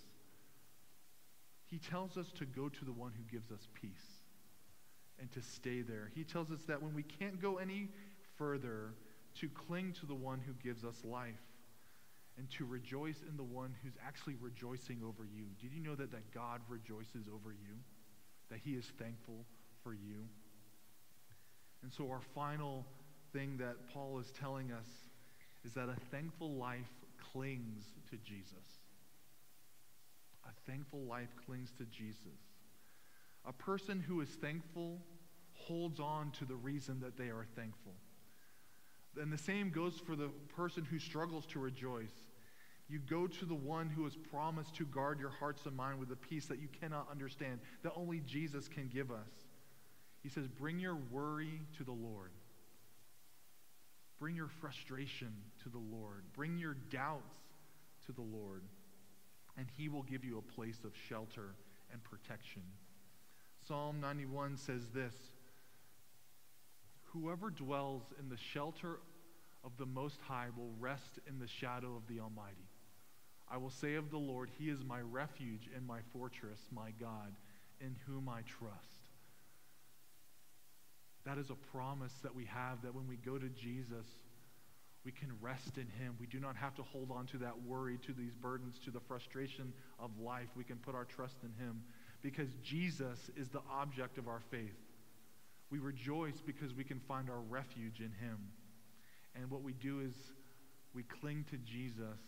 He 1.66 1.79
tells 1.79 2.16
us 2.16 2.31
to 2.38 2.44
go 2.44 2.68
to 2.68 2.85
the 2.85 2.92
one 2.92 3.12
who 3.16 3.24
gives 3.31 3.50
us 3.50 3.66
peace 3.74 4.22
and 5.18 5.31
to 5.33 5.42
stay 5.42 5.81
there. 5.81 6.11
He 6.14 6.22
tells 6.22 6.50
us 6.50 6.61
that 6.68 6.83
when 6.83 6.94
we 6.94 7.03
can't 7.03 7.40
go 7.40 7.57
any 7.57 7.88
further, 8.37 8.94
to 9.40 9.48
cling 9.48 9.92
to 10.00 10.07
the 10.07 10.14
one 10.14 10.40
who 10.46 10.53
gives 10.62 10.85
us 10.85 10.96
life 11.05 11.35
and 12.38 12.48
to 12.50 12.64
rejoice 12.64 13.20
in 13.29 13.37
the 13.37 13.42
one 13.42 13.74
who's 13.83 13.94
actually 14.05 14.37
rejoicing 14.40 15.00
over 15.05 15.24
you. 15.24 15.46
Did 15.61 15.72
you 15.72 15.81
know 15.81 15.94
that, 15.94 16.11
that 16.12 16.33
God 16.33 16.61
rejoices 16.68 17.27
over 17.33 17.53
you? 17.53 17.74
That 18.50 18.61
he 18.64 18.72
is 18.72 18.85
thankful 18.98 19.44
for 19.85 19.92
you? 19.92 20.27
And 21.85 21.92
so, 21.92 22.11
our 22.11 22.23
final 22.35 22.85
thing 23.33 23.59
that 23.59 23.77
Paul 23.92 24.18
is 24.18 24.33
telling 24.33 24.73
us 24.73 24.88
is 25.64 25.75
that 25.75 25.88
a 25.88 25.97
thankful 26.11 26.55
life 26.55 26.90
clings 27.33 27.85
to 28.11 28.16
Jesus. 28.16 28.81
A 30.47 30.70
thankful 30.70 31.01
life 31.01 31.29
clings 31.47 31.70
to 31.79 31.85
Jesus. 31.85 32.40
A 33.44 33.53
person 33.53 34.01
who 34.01 34.20
is 34.23 34.31
thankful 34.31 34.99
holds 35.53 36.01
on 36.01 36.31
to 36.38 36.44
the 36.44 36.55
reason 36.55 37.01
that 37.01 37.16
they 37.16 37.29
are 37.29 37.47
thankful. 37.55 37.92
And 39.20 39.33
the 39.33 39.38
same 39.38 39.70
goes 39.70 39.99
for 39.99 40.16
the 40.16 40.31
person 40.57 40.85
who 40.85 40.99
struggles 40.99 41.47
to 41.47 41.59
rejoice. 41.59 42.14
You 42.88 42.99
go 42.99 43.27
to 43.27 43.44
the 43.44 43.55
one 43.55 43.88
who 43.88 44.05
has 44.05 44.16
promised 44.16 44.75
to 44.77 44.85
guard 44.85 45.20
your 45.20 45.31
hearts 45.31 45.66
and 45.66 45.77
mind 45.77 45.99
with 46.01 46.11
a 46.12 46.16
peace 46.16 46.47
that 46.47 46.61
you 46.61 46.68
cannot 46.81 47.09
understand, 47.11 47.61
that 47.83 47.92
only 47.97 48.20
Jesus 48.20 48.68
can 48.68 48.88
give 48.88 49.11
us. 49.11 49.43
He 50.25 50.29
says, 50.29 50.49
Bring 50.49 50.81
your 50.81 50.97
worry 50.97 51.61
to 51.77 51.85
the 51.85 51.93
Lord. 51.93 52.33
Bring 54.19 54.35
your 54.35 54.49
frustration 54.61 55.33
to 55.63 55.69
the 55.69 55.79
Lord. 55.79 56.25
Bring 56.35 56.59
your 56.59 56.75
doubts 56.91 57.39
to 58.07 58.13
the 58.13 58.23
Lord 58.23 58.63
and 59.57 59.67
he 59.77 59.89
will 59.89 60.03
give 60.03 60.25
you 60.25 60.39
a 60.39 60.53
place 60.55 60.79
of 60.85 60.93
shelter 61.09 61.55
and 61.93 62.03
protection. 62.03 62.63
Psalm 63.67 64.01
91 64.01 64.57
says 64.57 64.89
this 64.93 65.15
Whoever 67.05 67.51
dwells 67.51 68.03
in 68.19 68.29
the 68.29 68.37
shelter 68.37 68.99
of 69.63 69.77
the 69.79 69.87
Most 69.87 70.21
High 70.27 70.49
will 70.57 70.73
rest 70.79 71.19
in 71.29 71.39
the 71.39 71.47
shadow 71.47 71.97
of 71.97 72.07
the 72.09 72.21
Almighty. 72.21 72.69
I 73.49 73.57
will 73.57 73.71
say 73.71 73.95
of 73.95 74.11
the 74.11 74.19
Lord, 74.19 74.51
He 74.59 74.71
is 74.71 74.85
my 74.85 75.01
refuge 75.01 75.69
and 75.75 75.87
my 75.87 76.01
fortress, 76.13 76.59
my 76.73 76.91
God, 77.01 77.35
in 77.81 77.97
whom 78.07 78.29
I 78.29 78.41
trust. 78.43 79.04
That 81.25 81.39
is 81.39 81.51
a 81.51 81.77
promise 81.77 82.13
that 82.23 82.35
we 82.35 82.45
have 82.47 82.83
that 82.83 82.95
when 82.95 83.09
we 83.09 83.17
go 83.17 83.39
to 83.39 83.49
Jesus, 83.49 84.07
we 85.05 85.13
can 85.13 85.31
rest 85.41 85.77
in 85.77 85.87
Him. 85.99 86.17
We 86.21 86.27
do 86.27 86.39
not 86.39 86.57
have 86.57 86.75
to 86.77 86.83
hold 86.83 87.11
on 87.11 87.27
to 87.27 87.39
that 87.39 87.63
worry, 87.63 87.99
to 88.07 88.13
these 88.13 88.35
burdens, 88.35 88.79
to 88.85 88.91
the 88.91 89.01
frustration 89.01 89.73
of 89.99 90.11
life. 90.19 90.49
We 90.57 90.65
can 90.65 90.77
put 90.77 90.95
our 90.95 91.05
trust 91.05 91.37
in 91.43 91.53
Him 91.65 91.83
because 92.23 92.49
Jesus 92.63 93.31
is 93.37 93.49
the 93.49 93.61
object 93.71 94.19
of 94.19 94.29
our 94.29 94.41
faith. 94.51 94.79
We 95.71 95.79
rejoice 95.79 96.41
because 96.45 96.75
we 96.75 96.85
can 96.85 97.01
find 97.01 97.29
our 97.29 97.41
refuge 97.41 98.01
in 98.01 98.13
Him. 98.21 98.39
And 99.35 99.51
what 99.51 99.63
we 99.63 99.73
do 99.73 100.01
is 100.01 100.15
we 100.95 101.03
cling 101.03 101.45
to 101.51 101.57
Jesus 101.59 102.21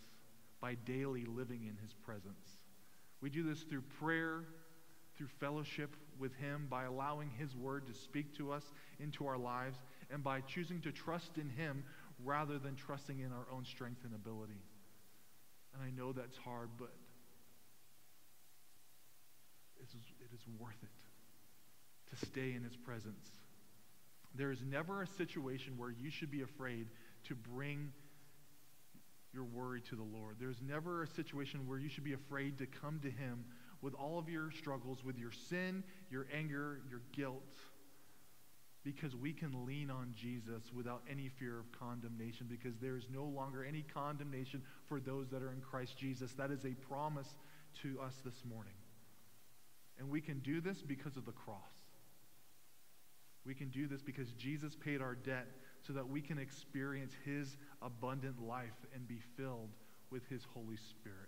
by 0.59 0.75
daily 0.85 1.25
living 1.25 1.63
in 1.63 1.77
His 1.81 1.93
presence. 1.93 2.57
We 3.21 3.29
do 3.29 3.43
this 3.43 3.61
through 3.63 3.83
prayer, 3.99 4.43
through 5.17 5.27
fellowship 5.39 5.95
with 6.19 6.33
Him, 6.35 6.67
by 6.69 6.83
allowing 6.83 7.29
His 7.37 7.55
Word 7.55 7.87
to 7.87 7.93
speak 7.93 8.35
to 8.37 8.51
us 8.51 8.63
into 8.99 9.27
our 9.27 9.37
lives, 9.37 9.77
and 10.11 10.23
by 10.23 10.41
choosing 10.41 10.81
to 10.81 10.91
trust 10.91 11.37
in 11.37 11.49
Him 11.49 11.83
rather 12.23 12.57
than 12.57 12.75
trusting 12.75 13.19
in 13.19 13.31
our 13.31 13.47
own 13.51 13.65
strength 13.65 14.03
and 14.03 14.13
ability. 14.13 14.61
And 15.73 15.83
I 15.83 15.91
know 15.91 16.13
that's 16.13 16.37
hard, 16.37 16.69
but 16.77 16.91
it 19.79 19.83
is, 19.83 20.03
it 20.19 20.33
is 20.33 20.41
worth 20.59 20.81
it 20.81 22.15
to 22.17 22.25
stay 22.25 22.53
in 22.53 22.63
his 22.63 22.75
presence. 22.75 23.31
There 24.35 24.51
is 24.51 24.59
never 24.67 25.01
a 25.01 25.07
situation 25.07 25.77
where 25.77 25.89
you 25.89 26.09
should 26.09 26.31
be 26.31 26.41
afraid 26.41 26.87
to 27.25 27.35
bring 27.35 27.91
your 29.33 29.43
worry 29.43 29.81
to 29.81 29.95
the 29.95 30.03
Lord. 30.03 30.37
There's 30.39 30.61
never 30.65 31.03
a 31.03 31.07
situation 31.07 31.67
where 31.67 31.79
you 31.79 31.89
should 31.89 32.03
be 32.03 32.13
afraid 32.13 32.57
to 32.59 32.65
come 32.65 32.99
to 33.03 33.09
him 33.09 33.45
with 33.81 33.93
all 33.93 34.17
of 34.17 34.29
your 34.29 34.51
struggles, 34.51 35.03
with 35.03 35.17
your 35.17 35.31
sin, 35.31 35.83
your 36.09 36.27
anger, 36.33 36.81
your 36.89 37.01
guilt 37.13 37.43
because 38.87 39.17
we 39.17 39.33
can 39.33 39.65
lean 39.65 39.91
on 39.91 40.13
Jesus 40.15 40.71
without 40.73 41.01
any 41.11 41.27
fear 41.27 41.59
of 41.59 41.65
condemnation 41.77 42.47
because 42.49 42.77
there 42.77 42.95
is 42.95 43.07
no 43.13 43.25
longer 43.25 43.65
any 43.65 43.81
condemnation 43.93 44.61
for 44.85 45.01
those 45.01 45.27
that 45.29 45.41
are 45.41 45.51
in 45.51 45.59
Christ 45.59 45.97
Jesus. 45.97 46.31
That 46.33 46.51
is 46.51 46.63
a 46.63 46.69
promise 46.69 47.27
to 47.81 47.99
us 47.99 48.13
this 48.23 48.45
morning. 48.45 48.71
And 49.99 50.09
we 50.09 50.21
can 50.21 50.39
do 50.39 50.61
this 50.61 50.81
because 50.81 51.17
of 51.17 51.25
the 51.25 51.33
cross. 51.33 51.73
We 53.45 53.53
can 53.53 53.67
do 53.69 53.87
this 53.87 54.01
because 54.01 54.31
Jesus 54.33 54.73
paid 54.73 55.01
our 55.01 55.15
debt 55.15 55.47
so 55.85 55.91
that 55.91 56.07
we 56.07 56.21
can 56.21 56.37
experience 56.37 57.13
his 57.25 57.57
abundant 57.81 58.41
life 58.41 58.85
and 58.95 59.05
be 59.05 59.19
filled 59.35 59.71
with 60.11 60.25
his 60.29 60.45
Holy 60.53 60.77
Spirit. 60.77 61.26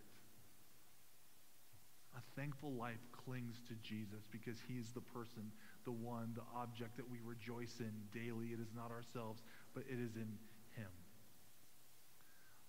A 2.20 2.40
thankful 2.40 2.74
life 2.74 3.00
clings 3.14 3.62
to 3.70 3.76
Jesus 3.82 4.28
because 4.30 4.58
he 4.68 4.74
is 4.76 4.92
the 4.92 5.00
person 5.00 5.52
the 5.86 5.92
one, 5.92 6.34
the 6.36 6.44
object 6.56 6.98
that 6.98 7.10
we 7.10 7.18
rejoice 7.26 7.80
in 7.80 7.92
daily. 8.14 8.48
It 8.48 8.60
is 8.60 8.74
not 8.76 8.92
ourselves, 8.92 9.42
but 9.74 9.84
it 9.90 10.00
is 10.00 10.16
in 10.16 10.38
Him. 10.76 10.92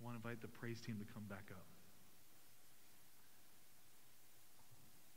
I 0.01 0.05
want 0.05 0.15
to 0.15 0.29
invite 0.29 0.41
the 0.41 0.49
praise 0.49 0.81
team 0.81 0.97
to 0.99 1.13
come 1.13 1.25
back 1.29 1.51
up. 1.51 1.67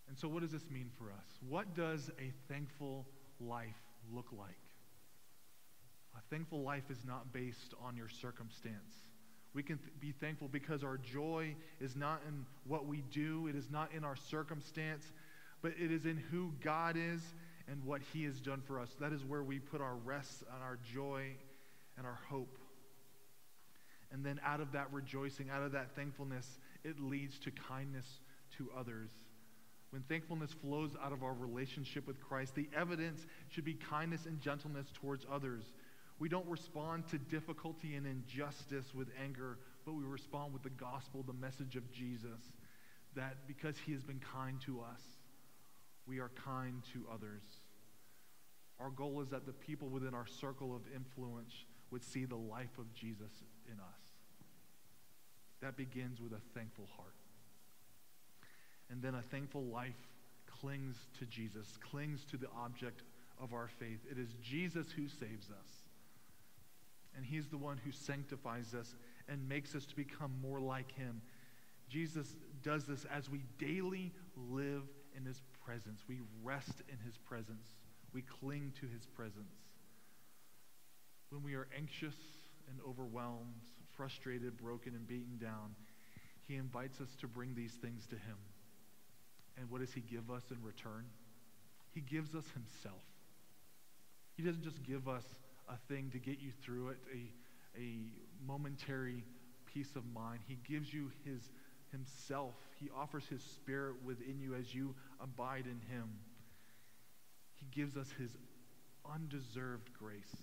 And 0.10 0.18
so, 0.18 0.28
what 0.28 0.42
does 0.42 0.52
this 0.52 0.70
mean 0.70 0.90
for 0.98 1.06
us? 1.06 1.40
What 1.48 1.76
does 1.76 2.12
a 2.20 2.34
thankful 2.52 3.08
life 3.40 3.82
look 4.14 4.28
like? 4.38 4.50
A 6.18 6.22
thankful 6.30 6.62
life 6.62 6.92
is 6.92 7.06
not 7.06 7.32
based 7.32 7.74
on 7.82 7.96
your 7.96 8.10
circumstance. 8.10 8.96
We 9.54 9.64
can 9.64 9.78
th- 9.78 9.90
be 10.00 10.12
thankful 10.12 10.48
because 10.48 10.84
our 10.84 10.98
joy 10.98 11.56
is 11.80 11.96
not 11.96 12.22
in 12.28 12.46
what 12.66 12.88
we 12.88 13.04
do, 13.12 13.48
it 13.48 13.56
is 13.56 13.70
not 13.70 13.92
in 13.96 14.04
our 14.04 14.16
circumstance, 14.16 15.12
but 15.62 15.74
it 15.80 15.92
is 15.92 16.06
in 16.06 16.18
who 16.18 16.54
God 16.64 16.98
is 16.98 17.22
and 17.68 17.84
what 17.86 18.02
He 18.14 18.24
has 18.26 18.40
done 18.40 18.62
for 18.66 18.80
us. 18.80 18.90
That 19.00 19.14
is 19.14 19.24
where 19.24 19.44
we 19.44 19.60
put 19.60 19.82
our 19.82 19.96
rest 19.96 20.44
and 20.54 20.62
our 20.62 20.80
joy 20.94 21.36
and 21.98 22.06
our 22.06 22.20
hope. 22.30 22.58
And 24.12 24.26
then 24.26 24.40
out 24.46 24.60
of 24.60 24.72
that 24.74 24.92
rejoicing, 24.92 25.50
out 25.50 25.64
of 25.64 25.72
that 25.72 25.96
thankfulness, 25.96 26.60
it 26.84 27.00
leads 27.00 27.40
to 27.40 27.52
kindness 27.52 28.20
to 28.58 28.70
others. 28.78 29.10
When 29.90 30.02
thankfulness 30.04 30.52
flows 30.52 30.92
out 31.04 31.12
of 31.12 31.24
our 31.24 31.34
relationship 31.34 32.08
with 32.08 32.20
Christ, 32.20 32.56
the 32.56 32.68
evidence 32.76 33.26
should 33.50 33.64
be 33.64 33.76
kindness 33.76 34.26
and 34.26 34.42
gentleness 34.42 34.88
towards 34.94 35.26
others. 35.32 35.72
We 36.20 36.30
don't 36.30 36.48
respond 36.48 37.08
to 37.10 37.18
difficulty 37.18 37.96
and 37.96 38.06
injustice 38.06 38.94
with 38.94 39.10
anger, 39.22 39.58
but 39.86 39.94
we 39.94 40.04
respond 40.04 40.54
with 40.54 40.64
the 40.64 40.70
gospel, 40.70 41.24
the 41.24 41.34
message 41.34 41.76
of 41.76 41.92
Jesus, 41.92 42.52
that 43.16 43.48
because 43.48 43.76
he 43.86 43.92
has 43.94 44.04
been 44.04 44.22
kind 44.34 44.62
to 44.62 44.82
us, 44.82 45.02
we 46.08 46.20
are 46.20 46.32
kind 46.46 46.82
to 46.94 47.06
others. 47.12 47.44
Our 48.80 48.90
goal 48.90 49.22
is 49.22 49.30
that 49.30 49.46
the 49.46 49.54
people 49.54 49.88
within 49.88 50.14
our 50.14 50.26
circle 50.26 50.76
of 50.76 50.82
influence 50.94 51.54
would 51.92 52.04
see 52.04 52.26
the 52.26 52.36
life 52.36 52.78
of 52.78 52.94
Jesus 52.94 53.32
in 53.72 53.80
us. 53.80 54.02
That 55.62 55.78
begins 55.78 56.20
with 56.20 56.34
a 56.34 56.42
thankful 56.58 56.88
heart. 56.98 57.14
And 58.90 59.02
then 59.02 59.16
a 59.16 59.22
thankful 59.22 59.64
life 59.64 59.96
clings 60.60 60.98
to 61.20 61.26
Jesus, 61.26 61.78
clings 61.90 62.26
to 62.32 62.38
the 62.38 62.48
object 62.58 63.04
of 63.42 63.54
our 63.54 63.70
faith. 63.80 64.00
It 64.10 64.18
is 64.18 64.30
Jesus 64.42 64.88
who 64.92 65.08
saves 65.08 65.50
us. 65.50 65.83
And 67.16 67.26
he's 67.26 67.48
the 67.48 67.58
one 67.58 67.80
who 67.84 67.92
sanctifies 67.92 68.74
us 68.74 68.96
and 69.28 69.48
makes 69.48 69.76
us 69.76 69.86
to 69.86 69.96
become 69.96 70.32
more 70.42 70.60
like 70.60 70.92
him. 70.92 71.22
Jesus 71.90 72.36
does 72.64 72.86
this 72.86 73.06
as 73.06 73.30
we 73.30 73.44
daily 73.60 74.12
live 74.50 74.84
in 75.16 75.26
his 75.26 75.42
presence. 75.64 76.02
We 76.08 76.20
rest 76.44 76.82
in 76.90 76.98
his 77.06 77.18
presence. 77.18 77.76
We 78.14 78.22
cling 78.22 78.74
to 78.80 78.88
his 78.88 79.06
presence. 79.06 79.54
When 81.30 81.44
we 81.44 81.56
are 81.56 81.68
anxious 81.76 82.16
and 82.70 82.80
overwhelmed, 82.88 83.56
frustrated, 83.96 84.58
broken, 84.58 84.94
and 84.96 85.08
beaten 85.08 85.38
down, 85.40 85.76
he 86.48 86.56
invites 86.56 87.00
us 87.00 87.16
to 87.22 87.28
bring 87.28 87.56
these 87.56 87.74
things 87.74 88.06
to 88.08 88.16
him. 88.16 88.38
And 89.58 89.70
what 89.70 89.82
does 89.82 89.94
he 89.94 90.02
give 90.02 90.32
us 90.32 90.44
in 90.52 90.62
return? 90.64 91.06
He 91.94 92.02
gives 92.02 92.36
us 92.36 92.46
himself. 92.54 93.04
He 94.36 94.44
doesn't 94.44 94.64
just 94.64 94.84
give 94.84 95.08
us 95.08 95.24
a 95.70 95.78
thing 95.88 96.10
to 96.12 96.20
get 96.20 96.40
you 96.40 96.52
through 96.64 96.90
it, 96.90 96.98
a, 97.14 97.80
a 97.80 97.98
momentary 98.46 99.24
peace 99.66 99.96
of 99.96 100.04
mind. 100.14 100.42
He 100.48 100.58
gives 100.68 100.94
you 100.94 101.12
his 101.26 101.50
himself. 101.92 102.56
He 102.80 102.90
offers 102.96 103.26
his 103.28 103.42
spirit 103.42 103.96
within 104.04 104.40
you 104.40 104.56
as 104.56 104.74
you 104.74 104.96
abide 105.22 105.66
in 105.66 105.80
him. 105.96 106.10
He 107.56 107.68
gives 107.72 107.96
us 107.96 108.10
his 108.18 108.32
undeserved 109.10 109.94
grace 109.94 110.36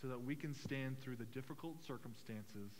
so 0.00 0.08
that 0.08 0.24
we 0.24 0.34
can 0.34 0.54
stand 0.54 1.00
through 1.00 1.16
the 1.16 1.24
difficult 1.24 1.84
circumstances 1.84 2.70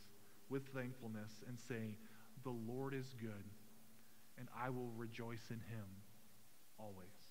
with 0.49 0.67
thankfulness 0.69 1.31
and 1.49 1.59
say, 1.59 1.97
The 2.45 2.51
Lord 2.51 2.95
is 2.95 3.15
good, 3.21 3.45
and 4.39 4.49
I 4.59 4.71
will 4.71 4.93
rejoice 4.97 5.51
in 5.51 5.57
him 5.57 5.87
always. 6.79 7.22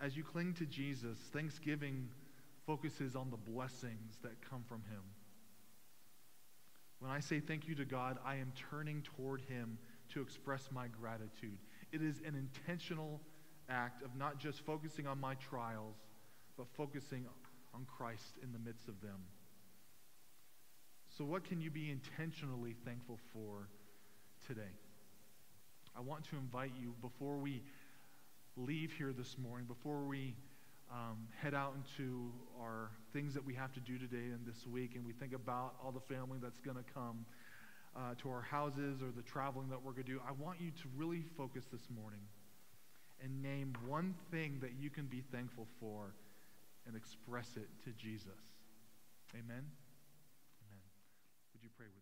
As 0.00 0.16
you 0.16 0.24
cling 0.24 0.54
to 0.54 0.64
Jesus, 0.64 1.18
thanksgiving 1.32 2.08
focuses 2.66 3.14
on 3.14 3.30
the 3.30 3.36
blessings 3.36 4.16
that 4.22 4.32
come 4.48 4.64
from 4.66 4.82
him. 4.90 5.02
When 7.00 7.10
I 7.10 7.20
say 7.20 7.40
thank 7.40 7.68
you 7.68 7.74
to 7.74 7.84
God, 7.84 8.18
I 8.24 8.36
am 8.36 8.52
turning 8.70 9.02
toward 9.02 9.42
him 9.42 9.78
to 10.14 10.22
express 10.22 10.68
my 10.72 10.86
gratitude. 10.88 11.58
It 11.92 12.02
is 12.02 12.20
an 12.26 12.34
intentional 12.34 13.20
act 13.68 14.02
of 14.02 14.16
not 14.16 14.38
just 14.38 14.60
focusing 14.60 15.06
on 15.06 15.20
my 15.20 15.34
trials, 15.34 15.96
but 16.56 16.66
focusing 16.76 17.26
on 17.74 17.86
Christ 17.86 18.38
in 18.42 18.52
the 18.52 18.58
midst 18.58 18.88
of 18.88 19.00
them. 19.00 19.18
So, 21.16 21.24
what 21.24 21.44
can 21.44 21.60
you 21.60 21.70
be 21.70 21.90
intentionally 21.90 22.74
thankful 22.84 23.18
for 23.32 23.68
today? 24.46 24.72
I 25.96 26.00
want 26.00 26.24
to 26.30 26.36
invite 26.36 26.72
you 26.80 26.94
before 27.00 27.36
we 27.36 27.62
leave 28.66 28.92
here 28.92 29.12
this 29.16 29.36
morning, 29.38 29.66
before 29.66 30.02
we 30.04 30.34
um, 30.90 31.28
head 31.40 31.54
out 31.54 31.74
into 31.74 32.32
our 32.60 32.90
things 33.12 33.34
that 33.34 33.44
we 33.44 33.54
have 33.54 33.72
to 33.72 33.80
do 33.80 33.98
today 33.98 34.32
and 34.32 34.40
this 34.46 34.66
week, 34.66 34.94
and 34.94 35.04
we 35.04 35.12
think 35.12 35.32
about 35.32 35.74
all 35.82 35.92
the 35.92 36.14
family 36.14 36.38
that's 36.42 36.60
going 36.60 36.76
to 36.76 36.84
come 36.92 37.24
uh, 37.96 38.14
to 38.22 38.28
our 38.28 38.42
houses 38.42 39.02
or 39.02 39.10
the 39.14 39.22
traveling 39.22 39.68
that 39.68 39.82
we're 39.82 39.92
going 39.92 40.04
to 40.04 40.12
do, 40.12 40.20
I 40.26 40.32
want 40.32 40.60
you 40.60 40.70
to 40.70 40.88
really 40.96 41.22
focus 41.36 41.64
this 41.72 41.88
morning 41.94 42.20
and 43.22 43.42
name 43.42 43.74
one 43.86 44.14
thing 44.30 44.58
that 44.60 44.72
you 44.78 44.90
can 44.90 45.06
be 45.06 45.22
thankful 45.32 45.66
for 45.78 46.14
and 46.86 46.96
express 46.96 47.50
it 47.56 47.68
to 47.84 47.90
Jesus. 47.92 48.40
Amen? 49.34 49.64
Amen. 50.64 50.82
Would 51.52 51.62
you 51.62 51.70
pray 51.76 51.86
with 51.86 51.96
me? 51.96 51.99